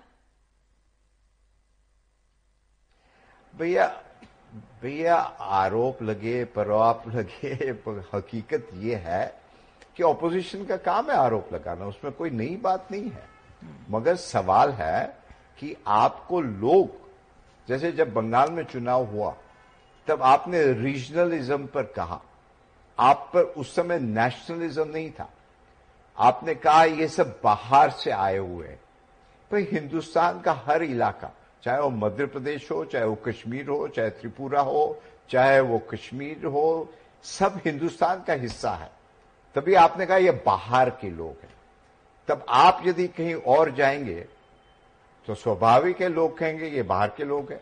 भैया 3.53 3.87
भैया 4.81 5.15
आरोप 5.15 6.03
लगे 6.03 6.43
पराप 6.45 7.03
लगे 7.15 7.71
पर 7.73 8.09
हकीकत 8.13 8.69
ये 8.75 8.95
है 8.95 9.41
कि 9.97 10.03
ऑपोजिशन 10.03 10.65
का 10.65 10.77
काम 10.77 11.11
है 11.11 11.17
आरोप 11.17 11.53
लगाना 11.53 11.85
उसमें 11.85 12.13
कोई 12.13 12.29
नई 12.29 12.55
बात 12.55 12.91
नहीं 12.91 13.09
है। 13.09 13.29
मगर 13.89 14.15
सवाल 14.15 14.71
है 14.71 15.05
कि 15.59 15.75
आपको 15.87 16.41
लोग 16.41 17.00
जैसे 17.71 17.91
जब 17.91 18.13
बंगाल 18.13 18.51
में 18.51 18.63
चुनाव 18.63 19.05
हुआ, 19.05 19.35
तब 20.07 20.21
आपने 20.21 20.73
रीजनलिज्म 20.73 21.67
पर 21.67 21.83
कहा। 21.83 22.21
आप 22.99 23.31
पर 23.33 23.41
उस 23.41 23.75
समय 23.75 23.99
नेशनलिज्म 23.99 24.87
नहीं 24.87 25.11
था। 25.11 25.29
आपने 26.17 26.55
कहा, 26.55 26.83
ये 26.83 27.07
सब 27.07 27.39
बाहर 27.43 27.89
से 27.89 28.11
आए 28.11 28.37
हुए 28.37 28.67
हैं। 28.67 28.81
भाई, 29.51 29.67
हिंदुस्तान 29.71 30.41
का 30.41 30.53
हर 30.53 30.83
इलाका, 30.83 31.31
चाहे 31.63 31.79
वो 31.79 31.89
मध्य 31.89 32.25
प्रदेश 32.25 32.71
हो, 32.71 32.85
चाहे 32.85 33.05
वो 33.05 33.15
कश्मीर 33.15 33.67
हो, 33.67 33.87
चाहे 33.87 34.09
त्रिपुरा 34.09 34.61
हो, 34.61 35.01
चाहे 35.29 35.59
वो 35.59 35.79
कश्मीर 35.79 36.45
हो, 36.45 36.93
सब 37.23 37.61
हिंदुस्तान 37.65 38.23
का 38.23 38.33
हिस्सा 38.33 38.71
है। 38.71 38.91
तभी 39.55 39.73
आपने 39.73 40.05
कहा, 40.05 40.17
ये 40.17 40.31
बाहर 40.31 40.89
के 40.89 41.09
लोग 41.09 41.35
हैं। 41.43 41.53
तब 42.27 42.45
आप 42.49 42.81
यदि 42.85 43.07
कहीं 43.07 43.35
और 43.35 43.71
जाएँगे 43.71 44.27
तो 45.27 45.35
स्वाभाविक 45.35 46.01
है, 46.01 46.09
लोग 46.09 46.37
कहेंगे 46.37 46.67
ये 46.67 46.83
बाहर 46.83 47.09
के 47.17 47.23
लोग 47.23 47.51
हैं। 47.51 47.61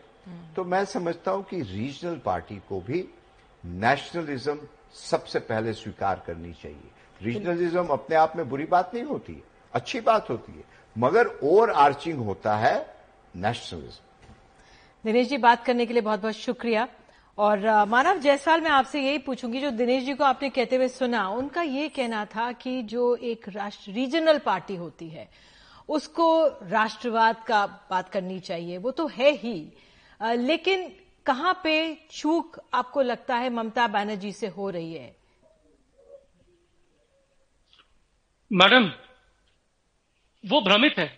तो 0.54 0.64
मैं 0.64 0.84
समझता 0.84 1.30
हूँ 1.30 1.42
कि 1.44 1.60
रीजनल 1.62 2.16
पार्टी 2.24 2.56
को 2.68 2.80
भी 2.80 3.04
नेशनलिज्म 3.64 4.58
सबसे 4.94 5.38
पहले 5.40 5.72
स्वीकार 5.72 6.22
करनी 6.26 6.52
चाहिए। 6.52 6.90
रीजनलिज्म 7.20 7.86
अपने 7.88 8.16
आप 8.16 8.36
में 8.36 8.48
बुरी 8.48 8.64
बात 8.66 8.94
नहीं 8.94 9.04
होती 9.04 9.32
है, 9.32 9.42
अच्छी 9.74 10.00
बात 10.00 10.30
होती 10.30 10.52
है, 10.52 10.64
मगर 10.96 11.26
ओवर 11.42 11.70
आर्चिंग 11.70 12.18
होता 12.18 12.56
है 12.56 12.74
नेशनलिज्म 13.36 14.08
दिनेश 15.04 15.28
जी, 15.28 15.36
बात 15.38 15.64
करने 15.64 15.86
के 15.86 15.92
लिए 15.92 16.02
बहुत 16.02 16.20
बहुत 16.20 16.34
शुक्रिया। 16.34 16.88
और 17.38 17.84
मानव 17.88 18.18
जायसवाल 18.20 18.60
मैं 18.60 18.70
आपसे 18.70 19.00
यही 19.00 19.18
पूछूँगी, 19.18 19.60
जो 19.60 19.70
दिनेश 19.70 20.04
जी 20.04 20.14
को 20.14 20.24
आपने 20.24 20.48
कहते 20.50 20.76
हुए 20.76 20.88
सुना, 20.88 21.28
उनका 21.28 21.62
ये 21.62 21.88
कहना 21.88 22.24
था 22.26 22.50
कि 22.52 22.82
जो 22.82 23.14
एक 23.16 23.48
राष्ट्र 23.48 23.92
रीजनल 23.92 24.38
पार्टी 24.38 24.76
होती 24.76 25.08
है 25.08 25.28
उसको 25.90 26.26
राष्ट्रवाद 26.68 27.44
का 27.44 27.66
बात 27.90 28.08
करनी 28.08 28.38
चाहिए। 28.40 28.78
वो 28.78 28.90
तो 28.90 29.06
है 29.08 29.30
ही। 29.36 29.54
लेकिन 30.20 30.90
कहाँ 31.26 31.60
पे 31.64 31.72
चूक 32.10 32.60
आपको 32.74 33.02
लगता 33.02 33.36
है 33.36 33.50
ममता 33.50 33.86
बनर्जी 33.88 34.32
से 34.32 34.46
हो 34.48 34.70
रही 34.70 34.92
है? 34.94 35.16
मैडम 38.50 38.90
वो 40.44 40.60
भ्रमित 40.60 40.98
है। 40.98 41.08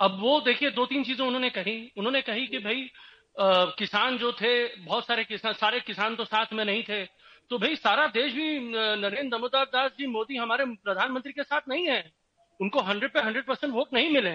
अब 0.00 0.18
वो 0.20 0.40
देखिए 0.40 0.70
दो 0.70 0.86
तीन 0.86 1.04
चीज़ें 1.04 1.24
उन्होंने 1.26 1.50
कही। 1.50 1.92
उन्होंने 1.96 2.22
कही 2.22 2.46
कि 2.46 2.58
भाई 2.58 2.90
आ, 3.36 3.64
किसान 3.78 4.16
जो 4.18 4.32
थे 4.32 4.76
बहुत 4.76 5.06
सारे 5.06 5.24
किसान 5.24 5.52
सारे 5.52 5.80
किसान 5.80 6.16
तो 6.16 6.24
साथ 6.24 6.52
में 6.52 6.64
नहीं 6.64 6.82
थे। 6.82 7.04
तो 7.50 7.58
भाई 7.58 7.76
सारा 7.76 8.06
देश 8.06 8.32
भी 8.32 8.58
नरेंद्र 8.98 9.30
दामोदर 9.30 9.64
दास 9.64 9.90
जी 9.90 10.06
मोदी 10.06 10.36
हमारे 10.36 10.64
प्रधानमंत्री 10.64 11.32
के 11.32 11.42
साथ 11.42 11.60
नहीं 11.68 11.86
है। 11.88 12.21
उनको 12.60 12.80
हंड्रेड 12.80 13.12
पे 13.12 13.20
हंड्रेड 13.20 13.44
परसेंट 13.44 13.72
वोट 13.74 13.92
नहीं 13.92 14.10
मिले 14.10 14.30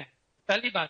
पहली 0.50 0.70
बात। 0.70 0.90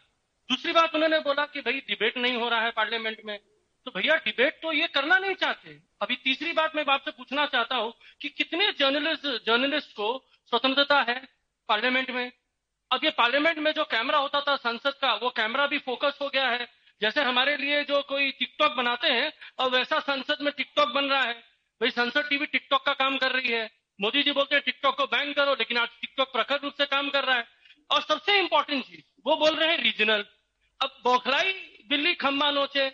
दूसरी 0.49 0.73
बात 0.73 0.95
उन्होंने 0.95 1.19
बोला 1.19 1.45
कि 1.45 1.61
भाई 1.61 1.79
डिबेट 1.79 2.17
नहीं 2.17 2.37
हो 2.37 2.49
रहा 2.49 2.61
है 2.61 2.71
पार्लियामेंट 2.71 3.21
में। 3.25 3.39
तो 3.85 3.91
भैया 3.95 4.15
डिबेट 4.15 4.59
तो 4.61 4.71
ये 4.71 4.87
करना 4.87 5.17
नहीं 5.17 5.33
चाहते। 5.33 5.81
अभी 6.01 6.15
तीसरी 6.15 6.53
बात 6.53 6.75
मैं 6.75 6.85
आपसे 6.89 7.11
पूछना 7.11 7.45
चाहता 7.45 7.75
हूँ 7.75 7.93
कि 8.21 8.29
कितने 8.29 8.71
जर्नलिस्ट 8.71 9.45
जर्नलिस्ट 9.45 9.91
को 9.91 10.29
स्वतंत्रता 10.45 11.01
है 11.01 11.21
पार्लियामेंट 11.69 12.11
में? 12.11 12.31
अब 12.91 13.03
ये 13.03 13.09
पार्लियामेंट 13.09 13.57
में 13.57 13.71
जो 13.71 13.83
कैमरा 13.83 14.17
होता 14.17 14.41
था 14.41 14.55
संसद 14.55 14.93
का, 14.93 15.13
वो 15.13 15.29
कैमरा 15.29 15.67
भी 15.67 15.77
फोकस 15.77 16.19
हो 16.21 16.29
गया 16.29 16.47
है। 16.49 16.67
जैसे 17.01 17.21
हमारे 17.21 17.57
लिए 17.57 17.83
जो 17.83 18.01
कोई 18.01 18.31
टिकटॉक 18.31 18.71
बनाते 18.71 19.07
हैं 19.07 19.33
और 19.59 19.69
वैसा 19.69 19.99
संसद 19.99 20.37
में 20.41 20.53
टिकटॉक 20.57 20.89
बन 20.89 21.05
रहा 21.05 21.23
है। 21.23 21.33
भाई, 21.81 21.89
संसद 21.89 22.29
टीवी 22.29 22.45
टिकटॉक 22.45 22.85
का 22.85 22.93
काम 22.93 23.17
कर 23.17 23.31
रही 23.31 23.51
है। 23.51 23.76
मोदी 24.01 24.23
जी 24.23 24.31
बोलते 24.31 24.55
हैं, 24.55 24.63
टिकटॉक 24.65 24.97
को 24.97 25.05
बैन 25.05 25.33
करो, 25.33 25.53
लेकिन 25.53 25.77
आज 25.77 25.87
टिकटॉक 26.01 26.31
प्रखर 26.33 26.59
रूप 26.59 26.73
से 26.73 26.85
काम 26.85 27.09
कर 27.09 27.23
रहा 27.23 27.35
है। 27.35 27.47
और 27.91 28.01
सबसे 28.01 28.37
इंपॉर्टेंट 28.39 28.83
चीज़, 28.85 29.01
वो 29.25 29.35
बोल 29.35 29.55
रहे 29.55 29.69
हैं 29.69 29.77
रीजनल 29.77 30.25
अब 30.81 30.97
बौखलाई, 31.03 31.51
दिल्ली, 31.89 32.13
खम्बा 32.13 32.49
नोचे। 32.51 32.91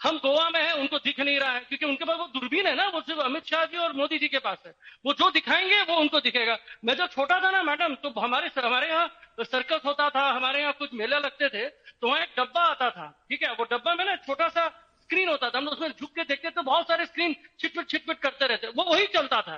हम 0.00 0.16
गोवा 0.18 0.48
में 0.50 0.62
है, 0.62 0.72
उनको 0.74 0.98
दिख 0.98 1.20
नहीं 1.20 1.38
रहा 1.38 1.52
है, 1.52 1.60
क्योंकि 1.60 1.86
उनके 1.86 2.04
पास 2.04 2.16
वो 2.18 2.26
दूरबीन 2.28 2.66
है 2.66 2.74
ना, 2.74 2.86
वो 2.88 3.00
सिर्फ़ 3.00 3.20
अमित 3.20 3.46
शाह 3.46 3.64
जी 3.64 3.76
और 3.76 3.92
मोदी 3.92 4.18
जी 4.18 4.28
के 4.28 4.38
पास 4.38 4.58
है। 4.66 4.74
वो 5.06 5.12
जो 5.12 5.30
दिखाएँगे, 5.30 5.82
वो 5.82 5.96
उनको 5.96 6.20
दिखेगा। 6.20 6.58
मैं 6.84 6.94
जब 6.94 7.10
छोटा 7.10 7.40
था 7.40 7.50
ना, 7.50 7.62
मैडम 7.62 7.94
तो 7.94 8.20
हमारे 8.20 8.50
हमारे 8.60 8.88
यहाँ 8.88 9.20
सर्कस 9.40 9.80
होता 9.84 10.08
था, 10.10 10.28
हमारे 10.30 10.60
यहाँ 10.60 10.72
कुछ 10.72 10.90
मेला 10.94 11.18
लगते 11.18 11.48
थे 11.48 11.68
तो 11.68 12.08
वहाँ 12.08 12.20
एक 12.20 12.34
डब्बा 12.38 12.60
आता 12.62 12.90
था, 12.90 13.26
ठीक 13.30 13.42
है? 13.42 13.52
वो 13.52 13.64
डब्बा 13.64 13.94
में 13.94 14.04
ना 14.04 14.16
छोटा 14.16 14.48
सा 14.48 14.68
स्क्रीन 15.02 15.28
होता 15.28 15.50
था, 15.50 15.58
हम 15.58 15.68
उसमें 15.68 15.88
झुक 15.90 16.10
के 16.10 16.24
देखते 16.24 16.50
तो 16.50 16.62
बहुत 16.62 16.88
सारे 16.88 17.06
स्क्रीन 17.06 17.36
छिटपिट 17.60 17.88
छिटपिट 17.90 18.18
करते 18.18 18.46
रहते। 18.46 18.66
वो 18.68 18.84
वही 18.84 19.06
चलता 19.06 19.40
था। 19.42 19.56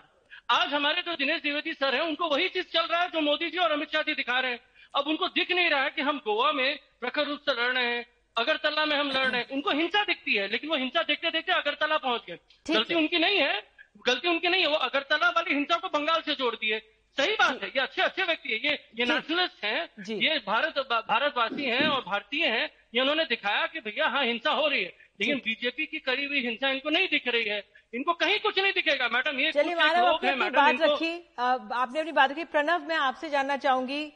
आज 0.49 0.73
हमारे 0.75 1.03
जो 1.03 1.15
दिनेश 1.15 1.41
द्विवेदी 1.43 1.73
सर 1.73 1.95
है 1.95 2.03
उनको 2.03 2.29
वही 2.29 2.49
चीज़ 2.49 2.67
चल 2.67 2.87
रहा 2.87 3.01
है 3.03 3.09
जो 3.09 3.21
मोदी 3.21 3.49
जी 3.51 3.59
और 3.59 3.71
अमित 3.71 3.91
शाह 3.93 4.03
जी 4.03 4.15
दिखा 4.15 4.39
रहे 4.41 4.51
हैं। 4.51 4.61
अब 4.95 5.07
उनको 5.07 5.27
दिख 5.31 5.51
नहीं 5.51 5.71
रहा 5.71 5.83
है 5.83 5.91
कि 5.91 6.03
हम 6.03 6.19
गोवा 6.19 6.53
में 6.53 6.79
प्रखर 7.01 7.27
रूप 7.27 7.41
से 7.41 7.53
लड़ 7.53 7.73
रहे 7.73 7.87
हैं 7.87 8.05
अगरतला 8.37 8.85
में 8.87 8.97
हम 8.97 9.11
लड़ 9.11 9.27
रहे 9.27 9.41
हैं। 9.41 9.49
उनको 9.49 9.71
हिंसा 9.71 10.05
दिखती 10.05 10.35
है 10.35 10.47
लेकिन 10.49 10.71
वो 10.71 10.77
हिंसा 10.77 11.03
देखते 11.03 11.31
देखते 11.31 11.53
अगरतला 11.53 11.97
पहुँच 11.99 12.23
गए। 12.29 12.39
गलती 12.67 12.95
उनकी 12.95 13.19
नहीं 13.19 13.39
है 13.39 13.63
गलती 14.07 14.29
उनकी 14.29 14.49
नहीं 14.49 14.63
है 14.63 14.69
वो 14.69 14.77
अगरतला 14.87 15.29
वाली 15.31 15.55
हिंसा 15.55 15.77
को 15.77 15.89
बंगाल 15.89 16.21
से 16.21 16.35
जोड़ 16.35 16.55
दिए। 16.55 16.79
सही 17.19 17.35
बात 17.35 17.63
है 17.63 17.69
ये 17.69 17.81
अच्छे 17.81 18.03
अच्छे 18.03 18.25
व्यक्ति 18.25 18.49
है 18.49 18.59
ये 18.65 18.73
ये 18.99 19.05
नेशनलिस्ट 19.05 19.65
हैं 19.65 20.05
ये 20.19 20.39
भारत 20.47 20.79
भारतवासी 20.89 21.65
हैं 21.65 21.87
और 21.89 22.01
भारतीय 22.03 22.47
हैं 22.47 22.69
ये 22.95 23.01
उन्होंने 23.01 23.25
दिखाया 23.27 23.67
कि 23.67 23.81
भैया 23.81 24.09
हाँ 24.09 24.25
हिंसा 24.25 24.51
हो 24.53 24.67
रही 24.69 24.83
है। 24.83 25.08
लेकिन 25.21 25.37
बीजेपी 25.45 25.87
की 25.87 25.99
करी 26.01 26.25
हुई 26.25 26.41
हिंसा 26.41 26.71
इनको 26.71 26.91
नहीं 26.91 27.07
दिख 27.09 27.29
रही 27.29 27.45
है। 27.45 27.63
इनको 27.95 28.13
कहीं 28.15 28.39
कुछ 28.41 28.59
नहीं 28.59 28.73
दिखेगा। 28.73 29.09
मैडम 29.09 29.39
ये 29.41 29.53
चलिए 29.53 29.75
लोग 29.75 30.25
हैं 30.25 30.35
मैडम 30.37 30.57
बात 30.57 30.83
रखी। 30.83 31.15
आपने 31.39 32.01
अपनी 32.01 32.13
बात 32.13 32.31
रखी। 32.31 32.45
प्रणव 32.47 32.87
मैं 32.89 32.97
आपसे 32.99 33.31
जानना 33.31 33.57
चाहूँगी 33.59 34.13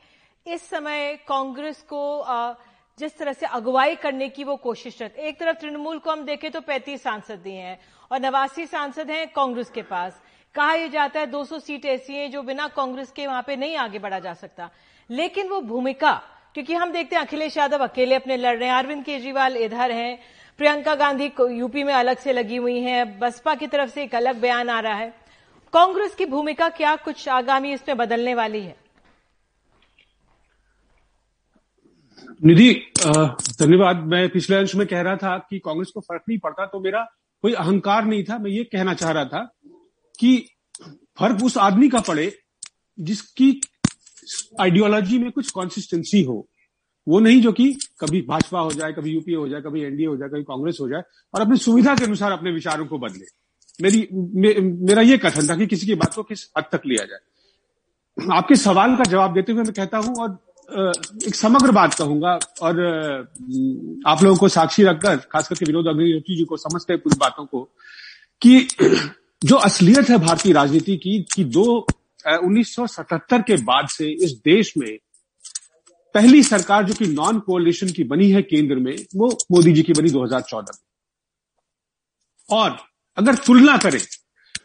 इस 0.46 0.68
समय 0.68 1.14
कांग्रेस 1.28 1.82
को 1.88 2.02
जिस 2.98 3.16
तरह 3.18 3.32
से 3.32 3.46
अगुवाई 3.48 3.94
करने 3.96 4.28
की 4.28 4.44
वो 4.44 4.56
कोशिश 4.58 5.00
रहती 5.02 5.22
एक 5.28 5.38
तरफ़ 5.40 5.56
तृणमूल 5.58 5.98
को 5.98 6.10
हम 6.10 6.24
देखें 6.24 6.50
तो 6.50 6.60
पैंतीस 6.60 7.02
सांसद 7.02 7.38
दिए 7.38 7.58
हैं 7.58 7.78
और 8.10 8.20
नवासी 8.20 8.66
सांसद 8.66 9.10
हैं 9.10 9.26
कांग्रेस 9.32 9.70
के 9.70 9.82
पास। 9.84 10.20
कहा 10.54 10.74
यह 10.74 10.88
जाता 10.88 11.20
है 11.20 11.26
200 11.26 11.58
सीट 11.60 11.84
ऐसी 11.86 12.14
हैं 12.14 12.30
जो 12.30 12.42
बिना 12.42 12.66
कांग्रेस 12.76 13.10
के 13.10 13.26
वहाँ 13.26 13.42
पे 13.42 13.56
नहीं 13.56 13.76
आगे 13.78 13.98
बढ़ा 13.98 14.18
जा 14.18 14.34
सकता। 14.34 14.70
लेकिन 15.10 15.48
वो 15.48 15.60
भूमिका 15.62 16.12
क्योंकि 16.54 16.74
हम 16.74 16.92
देखते 16.92 17.16
हैं 17.16 17.22
अखिलेश 17.22 17.56
यादव 17.56 17.82
अकेले 17.84 18.14
अपने 18.14 18.36
लड़ 18.36 18.56
रहे 18.56 18.68
हैं 18.68 18.74
अरविंद 18.74 19.04
केजरीवाल 19.04 19.56
इधर 19.56 19.92
हैं 19.92 20.18
प्रियंका 20.62 20.94
गांधी 20.94 21.24
यूपी 21.50 21.82
में 21.84 21.92
अलग 21.94 22.18
से 22.18 22.32
लगी 22.32 22.56
हुई 22.56 22.78
हैं। 22.80 23.18
बसपा 23.18 23.54
की 23.54 23.66
तरफ़ 23.66 23.90
से 23.90 24.02
एक 24.02 24.14
अलग 24.14 24.40
बयान 24.40 24.68
आ 24.70 24.78
रहा 24.80 24.94
है। 24.94 25.08
कांग्रेस 25.72 26.14
की 26.14 26.26
भूमिका 26.26 26.68
क्या 26.68 26.94
कुछ 26.96 27.28
आगामी 27.28 27.72
इसमें 27.74 27.96
बदलने 27.96 28.34
वाली 28.34 28.60
है? 28.60 28.76
निधि 32.44 32.70
धन्यवाद। 32.98 34.04
मैं 34.06 34.28
पिछले 34.28 34.56
अंश 34.56 34.74
में 34.74 34.86
कह 34.86 35.00
रहा 35.00 35.16
था 35.16 35.36
कि 35.50 35.58
कांग्रेस 35.58 35.90
को 35.94 36.00
फ़र्क 36.00 36.22
नहीं 36.28 36.38
पड़ता 36.38 36.66
तो 36.66 36.80
मेरा 36.80 37.02
कोई 37.44 37.52
अहंकार 37.54 38.04
नहीं 38.04 38.24
था। 38.24 38.38
मैं 38.38 38.50
ये 38.50 38.64
कहना 38.64 38.94
चाह 38.94 39.10
रहा 39.10 39.24
था 39.24 39.44
कि 40.18 40.36
फ़र्क 41.18 41.44
उस 41.44 41.58
आदमी 41.58 41.88
का 41.88 42.00
पड़े 42.00 42.30
जिसकी 42.98 43.50
आइडियोलॉजी 44.60 45.18
में 45.18 45.30
कुछ 45.32 45.50
कंसिस्टेंसी 45.50 46.22
हो। 46.22 46.46
वो 47.08 47.20
नहीं 47.20 47.42
जो 47.42 47.52
कि 47.52 47.72
कभी 48.00 48.20
भाजपा 48.22 48.60
हो 48.60 48.72
जाए 48.72 48.92
कभी 48.92 49.10
यूपीए 49.10 49.36
हो 49.36 49.48
जाए 49.48 49.60
कभी 49.60 49.82
एनडीए 49.82 50.06
हो 50.06 50.16
जाए 50.16 50.28
कभी 50.28 50.42
कांग्रेस 50.42 50.78
हो 50.80 50.88
जाए 50.88 51.02
और 51.34 51.40
अपनी 51.40 51.56
सुविधा 51.56 51.94
के 51.94 52.04
अनुसार 52.04 52.32
अपने 52.32 52.50
विचारों 52.50 52.86
को 52.86 52.98
बदले। 52.98 53.24
मेरी 53.82 54.08
मे, 54.12 54.54
मेरा 54.86 55.02
ये 55.02 55.18
कथन 55.18 55.48
था 55.48 55.56
कि 55.56 55.66
किसी 55.66 55.86
की 55.86 55.94
बात 55.94 56.14
को 56.14 56.22
किस 56.22 56.50
हद 56.58 56.64
तक 56.72 56.80
लिया 56.86 57.04
जाए। 57.04 57.18
आपके 58.32 58.56
सवाल 58.56 58.96
का 58.96 59.04
जवाब 59.04 59.34
देते 59.34 59.52
हुए 59.52 59.62
मैं 59.62 59.72
कहता 59.72 59.98
हूँ 59.98 60.14
और 60.16 60.38
एक 61.26 61.34
समग्र 61.34 61.70
बात 61.70 61.94
कहूँगा 61.94 62.38
और 62.62 62.80
आप 64.06 64.22
लोगों 64.22 64.36
को 64.36 64.48
साक्षी 64.48 64.82
रखकर 64.82 65.16
खास 65.16 65.48
करके 65.48 65.64
विनोद 65.64 65.86
अग्निहोत्री 65.86 66.36
जी 66.36 66.44
को 66.44 66.56
समझते 66.56 66.96
कुछ 66.96 67.16
बातों 67.18 67.46
को 67.46 67.68
कि 68.42 68.68
जो 69.44 69.56
असलियत 69.56 70.10
है 70.10 70.18
भारतीय 70.18 70.52
राजनीति 70.52 70.96
की 70.96 71.26
कि 71.34 71.44
दो 71.44 71.86
उन्नीस 72.26 72.76
के 73.32 73.56
बाद 73.56 73.88
से 73.88 74.10
इस 74.24 74.32
देश 74.32 74.76
में 74.76 74.98
पहली 76.14 76.42
सरकार 76.42 76.84
जो 76.84 76.94
कि 76.94 77.06
नॉन 77.08 77.38
कोलिशन 77.40 77.88
की 77.88 78.04
बनी 78.04 78.30
है 78.30 78.42
केंद्र 78.42 78.76
में, 78.76 78.96
वो 79.16 79.28
मोदी 79.52 79.72
जी 79.72 79.82
की 79.82 79.92
बनी 79.92 80.10
2014 80.10 80.72
में 80.72 80.80
और 82.48 82.76
अगर 83.16 83.34
तुलना 83.36 83.76
करें 83.78 84.00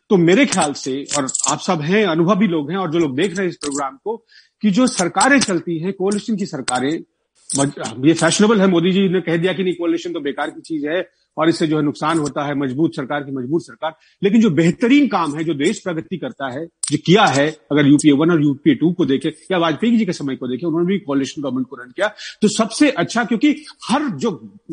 तो 0.10 0.18
मेरे 0.18 0.46
ख्याल 0.46 0.74
से, 0.74 1.04
और 1.18 1.28
आप 1.50 1.60
सब 1.60 1.82
हैं, 1.82 2.06
अनुभवी 2.06 2.48
लोग 2.48 2.70
हैं, 2.72 2.78
और 2.78 2.92
जो 2.92 3.00
लोग 3.00 3.16
देख 3.16 3.36
रहे 3.38 3.46
हैं 3.46 3.50
इस 3.50 3.58
प्रोग्राम 3.58 3.98
को, 4.04 4.16
कि 4.64 4.70
जो 4.72 4.88
सरकारें 4.88 5.40
चलती 5.40 5.78
हैं 5.80 5.94
कोलिशन 5.94 6.36
की 6.36 6.46
सरकारें 6.46 6.92
ये 6.92 8.14
फैशनेबल 8.14 8.62
है, 8.62 8.68
मोदी 8.68 8.92
जी 8.92 9.08
ने 9.10 9.22
कह 9.22 9.38
दिया 9.38 9.54
कि 9.54 9.64
नहीं 9.64 9.74
कोलिशन 9.76 10.14
तो 10.14 10.20
बेकार 10.20 10.50
की 10.50 10.62
चीज़ 10.62 10.88
है 10.88 11.02
और 11.38 11.50
इससे 11.50 11.68
जो 11.68 11.78
है 11.78 11.84
नुकसान 11.84 12.20
होता 12.20 12.46
है, 12.46 12.56
मज़बूत 12.56 12.96
सरकार 12.96 13.24
की 13.24 13.32
मज़बूत 13.32 13.62
सरकार। 13.62 13.96
लेकिन 14.24 14.42
जो 14.42 14.50
बेहतरीन 14.50 15.08
काम 15.08 15.38
है, 15.38 15.44
जो 15.44 15.54
देश 15.54 15.80
प्रगति 15.80 16.18
करता 16.18 16.52
है, 16.52 16.66
जो 16.66 16.98
किया 17.06 17.26
है, 17.26 17.58
अगर 17.72 17.88
यूपीए 17.88 18.12
वन 18.12 18.32
और 18.32 18.44
यूपीए 18.44 18.76
टू 18.76 18.92
को 18.92 19.06
देखे, 19.06 19.30
या 19.52 19.58
वाजपेयी 19.58 19.98
जी 19.98 20.06
के 20.06 20.14
समय 20.14 20.36
को 20.36 20.48
देखे, 20.48 20.68
उन्होंने 20.68 20.88
भी 20.88 21.00
कोलिशन 21.00 21.42
गवर्नमेंट 21.42 21.68
को 21.68 21.76
रन 21.76 21.90
किया। 21.90 22.08
तो 22.42 22.48
सबसे 22.48 22.90
अच्छा 22.90 23.24
क्योंकि 23.24 23.64
हर 23.90 24.10
जो 24.10 24.32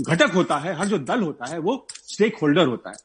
घटक 0.09 0.31
होता 0.35 0.57
है, 0.57 0.75
हर 0.75 0.87
जो 0.87 0.99
दल 0.99 1.21
होता 1.21 1.47
है, 1.47 1.59
वो 1.59 1.87
स्टेक 1.91 2.37
होल्डर 2.37 2.67
होता 2.67 2.91
है। 2.91 2.97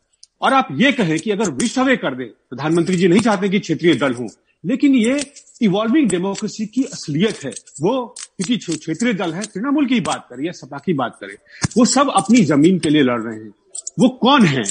और 0.42 0.54
आप 0.54 0.68
ये 0.72 0.92
कहें 0.92 1.20
कि 1.20 1.32
अगर 1.32 1.52
विश्व 1.52 1.96
कर 1.96 2.16
दे, 2.16 2.24
प्रधानमंत्री 2.24 2.96
जी 2.96 3.08
नहीं 3.08 3.22
चाहते 3.22 3.50
कि 3.50 3.60
क्षेत्रीय 3.60 3.96
दल 3.96 4.14
हो, 4.14 4.28
लेकिन 4.66 4.96
ये 4.96 5.32
इवॉल्विंग 5.62 6.10
डेमोक्रेसी 6.10 6.66
की 6.66 6.84
असलियत 6.84 7.44
है, 7.44 7.52
वो 7.82 8.16
क्योंकि 8.40 8.78
क्षेत्रीय 8.78 9.14
दल 9.14 9.34
है, 9.34 9.42
तृणमूल 9.42 9.86
की 9.86 10.00
बात 10.00 10.28
करें 10.30 10.46
या 10.46 10.52
सपा 10.52 10.78
की 10.78 10.94
बात 10.94 11.18
करें, 11.22 11.36
वो 11.78 11.86
सब 11.86 12.12
अपनी 12.16 12.42
ज़मीन 12.42 12.80
के 12.80 12.90
लिए 12.90 13.02
लड़ 13.02 13.22
रहे 13.22 13.36
हैं। 13.36 13.54
वो 14.00 14.10
कौन 14.10 14.46
है? 14.46 14.64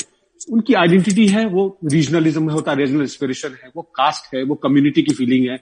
उनकी 0.52 0.74
आइडेंटिटी 0.74 1.28
है, 1.28 1.46
वो 1.46 1.78
रीजनलिज्म 1.84 2.50
होता 2.50 2.70
है 2.70 2.78
रीजनल 2.78 3.00
इंस्पिरेशन 3.00 3.48
है, 3.48 3.70
वो 3.76 3.82
कास्ट 3.82 4.34
है, 4.34 4.42
वो 4.42 4.54
कम्युनिटी 4.54 5.02
की 5.02 5.14
फीलिंग 5.14 5.48
है। 5.48 5.56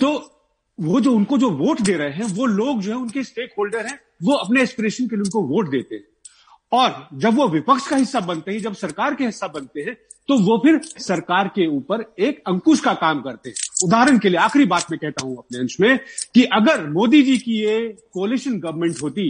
तो 0.00 0.36
वो 0.80 1.00
जो 1.00 1.12
उनको 1.12 1.38
जो 1.38 1.50
वोट 1.50 1.80
दे 1.80 1.92
रहे 1.92 2.10
हैं, 2.10 2.24
वो 2.24 2.46
लोग 2.46 2.80
जो 2.80 2.90
है, 2.90 2.96
उनके 2.96 3.22
स्टेक 3.22 3.50
होल्डर 3.58 3.86
हैं, 3.86 4.00
वो 4.22 4.32
अपने 4.32 4.62
एस्पिरेशन 4.62 5.08
के 5.08 5.16
लिए 5.16 5.22
उनको 5.22 5.42
वोट 5.42 5.70
देते 5.70 5.94
हैं। 5.94 6.04
और 6.72 7.08
जब 7.14 7.34
वो 7.34 7.48
विपक्ष 7.48 7.86
का 7.86 7.96
हिस्सा 7.96 8.20
बनते 8.20 8.52
हैं, 8.52 8.60
जब 8.60 8.74
सरकार 8.74 9.14
के 9.14 9.24
हिस्सा 9.24 9.46
बनते 9.46 9.80
हैं 9.80 9.96
तो 10.30 10.36
वो 10.40 10.56
फिर 10.58 10.78
सरकार 10.98 11.48
के 11.48 11.66
ऊपर 11.66 12.04
एक 12.20 12.42
अंकुश 12.48 12.80
का 12.80 12.92
काम 12.96 13.20
करते 13.20 13.48
हैं। 13.48 13.56
उदाहरण 13.84 14.18
के 14.18 14.28
लिए 14.28 14.38
आखिरी 14.38 14.64
बात 14.64 14.90
मैं 14.90 14.98
कहता 14.98 15.26
हूँ 15.26 15.36
अपने 15.38 15.58
अंश 15.58 15.76
में 15.80 15.98
कि 16.34 16.44
अगर 16.52 16.86
मोदी 16.88 17.22
जी 17.22 17.36
की 17.38 17.54
ये 17.54 17.78
कोलिशन 18.14 18.58
गवर्नमेंट 18.60 19.02
होती, 19.02 19.24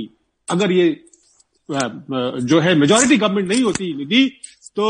अगर 0.48 0.72
ये 0.72 0.88
जो 1.68 2.60
है 2.60 2.74
मेजोरिटी 2.74 3.16
गवर्नमेंट 3.16 3.48
नहीं 3.48 3.62
होती 3.62 3.92
निधि 3.94 4.24
तो 4.76 4.86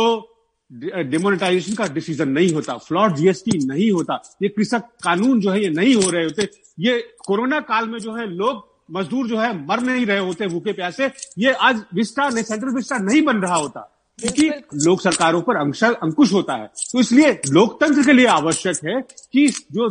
डिमोनेटाइजेशन 0.71 1.75
का 1.75 1.87
डिसीज़न 1.95 2.29
नहीं 2.31 2.53
होता 2.55 2.77
फ्लॉट 2.79 3.15
जीएसटी 3.17 3.59
नहीं 3.67 3.91
होता। 3.93 4.21
ये 4.43 4.49
कृषक 4.49 4.89
कानून 5.05 5.41
जो 5.41 5.51
है, 5.51 5.63
ये 5.63 5.71
नहीं 5.71 5.95
हो 5.95 6.11
रहे 6.11 6.25
होते। 6.25 6.49
ये 6.79 6.99
कोरोना 7.27 7.61
काल 7.63 7.89
में 7.89 7.99
जो 7.99 8.15
है, 8.15 8.27
लोग 8.27 8.69
मजदूर 8.91 9.29
जो 9.29 9.39
है, 9.39 9.53
मर 9.67 9.81
नहीं 9.83 10.07
रहे 10.07 10.19
होते 10.19 10.47
भूखे 10.49 10.73
प्यासे। 10.73 11.11
ये 11.39 11.53
आज 11.53 11.85
विस्टा 11.95 12.31
सेंट्रल 12.33 12.75
विस्टा 12.75 12.99
नहीं 12.99 13.23
बन 13.23 13.37
रहा 13.37 13.57
होता। 13.57 13.89
क्योंकि 14.21 14.49
लोक 14.85 15.01
सरकारों 15.01 15.41
पर 15.43 15.57
अंकुश 15.57 16.33
होता 16.33 16.55
है। 16.55 16.67
तो 16.93 17.01
इसलिए 17.01 17.33
लोकतंत्र 17.49 18.03
के 18.03 18.13
लिए 18.13 18.27
आवश्यक 18.29 18.85
है 18.87 19.01
कि 19.33 19.47
जो 19.73 19.89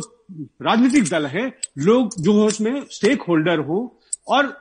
राजनीतिक 0.62 1.08
दल 1.08 1.26
है 1.26 1.46
लोग 1.78 2.10
जो 2.20 2.40
है 2.40 2.46
उसमें 2.46 2.82
स्टेक 2.90 3.22
होल्डर 3.22 3.58
हो 3.68 3.78
और 4.28 4.52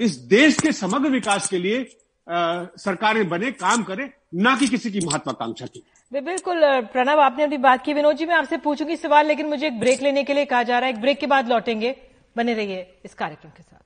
इस 0.00 0.16
देश 0.30 0.60
के 0.60 0.72
समग्र 0.72 1.10
विकास 1.10 1.48
के 1.48 1.58
लिए 1.58 1.84
सरकारें 2.26 3.28
बने 3.28 3.50
काम 3.52 3.82
करें 3.82 4.08
ना 4.42 4.56
कि 4.56 4.66
किसी 4.68 4.90
की 4.90 5.00
महत्वाकांक्षा 5.06 5.66
की 5.66 5.82
बिल्कुल 6.12 6.60
प्रणव 6.92 7.20
आपने 7.20 7.44
अभी 7.44 7.56
बात 7.58 7.84
की। 7.84 7.92
विनोद 7.94 8.16
जी 8.16 8.26
मैं 8.26 8.34
आपसे 8.34 8.56
पूछूँगी 8.58 8.96
सवाल 8.96 9.26
लेकिन 9.26 9.46
मुझे 9.46 9.66
एक 9.66 9.78
ब्रेक 9.80 10.02
लेने 10.02 10.24
के 10.24 10.34
लिए 10.34 10.44
कहा 10.44 10.62
जा 10.62 10.78
रहा 10.78 10.88
है। 10.88 10.94
एक 10.94 11.00
ब्रेक 11.00 11.18
के 11.18 11.26
बाद 11.26 11.48
लौटेंगे। 11.48 11.94
बने 12.36 12.54
रहिए 12.54 12.86
इस 13.04 13.14
कार्यक्रम 13.14 13.50
के 13.50 13.62
साथ। 13.62 13.79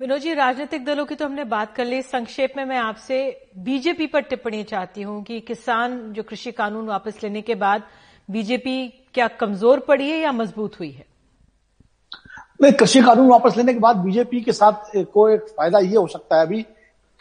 विनोद 0.00 0.20
जी, 0.20 0.32
राजनीतिक 0.34 0.84
दलों 0.84 1.04
की 1.06 1.14
तो 1.14 1.24
हमने 1.24 1.44
बात 1.44 1.74
कर 1.76 1.84
ली। 1.84 2.00
संक्षेप 2.02 2.52
में 2.56 2.64
मैं 2.64 2.76
आपसे 2.78 3.16
बीजेपी 3.58 4.06
पर 4.06 4.20
टिप्पणी 4.20 4.62
चाहती 4.62 5.02
हूँ 5.02 5.22
कि 5.22 5.40
किसान 5.40 5.98
जो 6.12 6.22
कृषि 6.22 6.52
कानून 6.52 6.86
वापस 6.86 7.18
लेने 7.22 7.40
के 7.42 7.54
बाद 7.54 7.82
बीजेपी 8.28 8.76
क्या 9.14 9.26
कमज़ोर 9.40 9.80
पड़ी 9.88 10.08
है 10.10 10.18
या 10.18 10.32
मज़बूत 10.32 10.78
हुई 10.80 10.90
है? 10.90 11.04
नहीं, 12.62 12.72
कृषि 12.72 13.02
कानून 13.02 13.28
वापस 13.28 13.56
लेने 13.56 13.72
के 13.72 13.78
बाद 13.78 13.96
बीजेपी 13.96 14.40
के 14.40 14.52
साथ 14.52 14.90
को 15.12 15.28
एक 15.28 15.48
फ़ायदा 15.48 15.78
ये 15.78 15.96
हो 15.96 16.06
सकता 16.06 16.36
है 16.36 16.46
अभी 16.46 16.62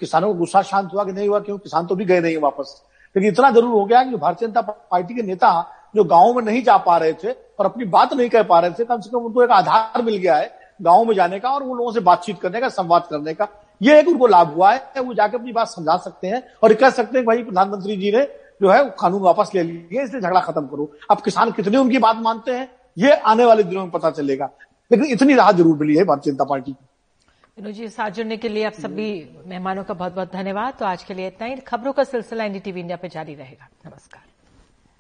किसानों 0.02 0.28
को 0.28 0.40
गुस्सा 0.40 0.62
शांत 0.62 0.90
हुआ 0.94 1.04
कि 1.04 1.12
नहीं 1.12 1.28
हुआ, 1.28 1.40
क्योंकि 1.40 1.64
किसान 1.64 1.88
तो 1.88 1.96
भी 1.96 2.06
गए 2.06 2.20
नहीं 2.22 2.38
वापस। 2.38 2.82
लेकिन 3.16 3.32
इतना 3.32 3.50
ज़रूर 3.52 3.72
हो 3.72 3.84
गया 3.86 4.04
कि 4.04 4.16
भारतीय 4.16 4.48
जनता 4.48 4.62
पार्टी 4.62 5.16
के 5.16 5.22
नेता 5.24 5.52
जो 5.96 6.04
गाँव 6.06 6.34
में 6.34 6.42
नहीं 6.44 6.64
जा 6.64 6.78
पा 6.80 6.98
रहे 6.98 7.14
थे 7.14 7.32
और 7.32 7.66
अपनी 7.66 7.86
बात 7.88 8.14
नहीं 8.14 8.30
कह 8.30 8.44
पा 8.44 8.60
रहे 8.60 8.72
थे, 8.72 8.86
कम 8.86 9.02
से 9.02 9.10
कम 9.10 9.18
उनको 9.20 9.44
एक 9.44 9.52
आधार 9.52 10.02
मिल 10.02 10.18
गया 10.18 10.38
है 10.38 10.58
गाँव 10.80 11.06
में 11.06 11.16
जाने 11.16 11.40
का 11.40 11.50
और 11.50 11.64
उन 11.64 11.78
लोगों 11.78 11.92
से 11.92 12.00
बातचीत 12.02 12.40
करने 12.40 12.60
का, 12.62 12.70
संवाद 12.70 13.08
करने 13.10 13.34
का। 13.34 13.48
ये 13.82 14.00
एक 14.00 14.08
उनको 14.08 14.28
लाभ 14.28 14.54
हुआ 14.54 14.72
है, 14.72 15.02
वो 15.02 15.14
जाके 15.14 15.38
अपनी 15.38 15.52
बात 15.52 15.68
समझा 15.68 15.96
सकते 16.00 16.28
हैं 16.28 16.44
और 16.64 16.74
कह 16.74 16.90
सकते 16.92 17.18
हैं 17.18 17.26
भाई 17.26 17.44
प्रधानमंत्री 17.44 17.96
जी 17.98 18.12
ने 18.12 18.24
जो 18.62 18.70
है 18.70 18.84
कानून 19.00 19.22
वापस 19.22 19.52
ले 19.56 19.64
लिए, 19.64 20.04
इसलिए 20.04 20.22
झगड़ा 20.22 20.40
खत्म 20.42 20.66
करो। 20.68 20.92
अब 21.12 21.22
किसान 21.22 21.52
कितने 21.52 21.78
उनकी 21.78 21.98
बात 22.00 22.18
मानते 22.18 22.52
हैं, 22.52 22.70
ये 22.98 23.12
आने 23.12 23.46
वाले 23.46 23.64
दिनों 23.64 23.82
में 23.82 23.92
पता 23.92 24.12
चलेगा। 24.12 24.50
लेकिन 24.92 25.06
इतनी 25.08 25.36
राहत 25.36 25.56
ज़रूर 25.56 25.78
मिली 25.78 25.96
है 25.98 26.04
भारतीय 26.04 26.34
जनता 26.34 26.46
पार्टी 26.46 26.72
की। 26.72 27.72
जी 27.72 27.88
साथ 27.90 28.10
जुड़ने 28.12 28.38
के 28.38 28.50
लिए 28.50 28.64
आप 28.64 28.74
सभी 28.74 29.10
मेहमानों 29.46 29.84
का 29.84 29.94
बहुत 29.94 30.16
बहुत 30.16 30.34
धन्यवाद। 30.34 30.74
तो 30.80 30.86
आज 30.86 31.04
के 31.04 31.14
लिए 31.14 31.28
इतना 31.28 31.48
ही। 31.48 31.56
खबरों 31.68 31.94
का 31.94 32.04
सिलसिला 32.06 32.44
एनडीटीवी 32.44 32.80
इंडिया 32.80 32.98
पे 32.98 33.10
जारी 33.10 33.36
रहेगा। 33.36 33.68
नमस्कार। 33.86 34.29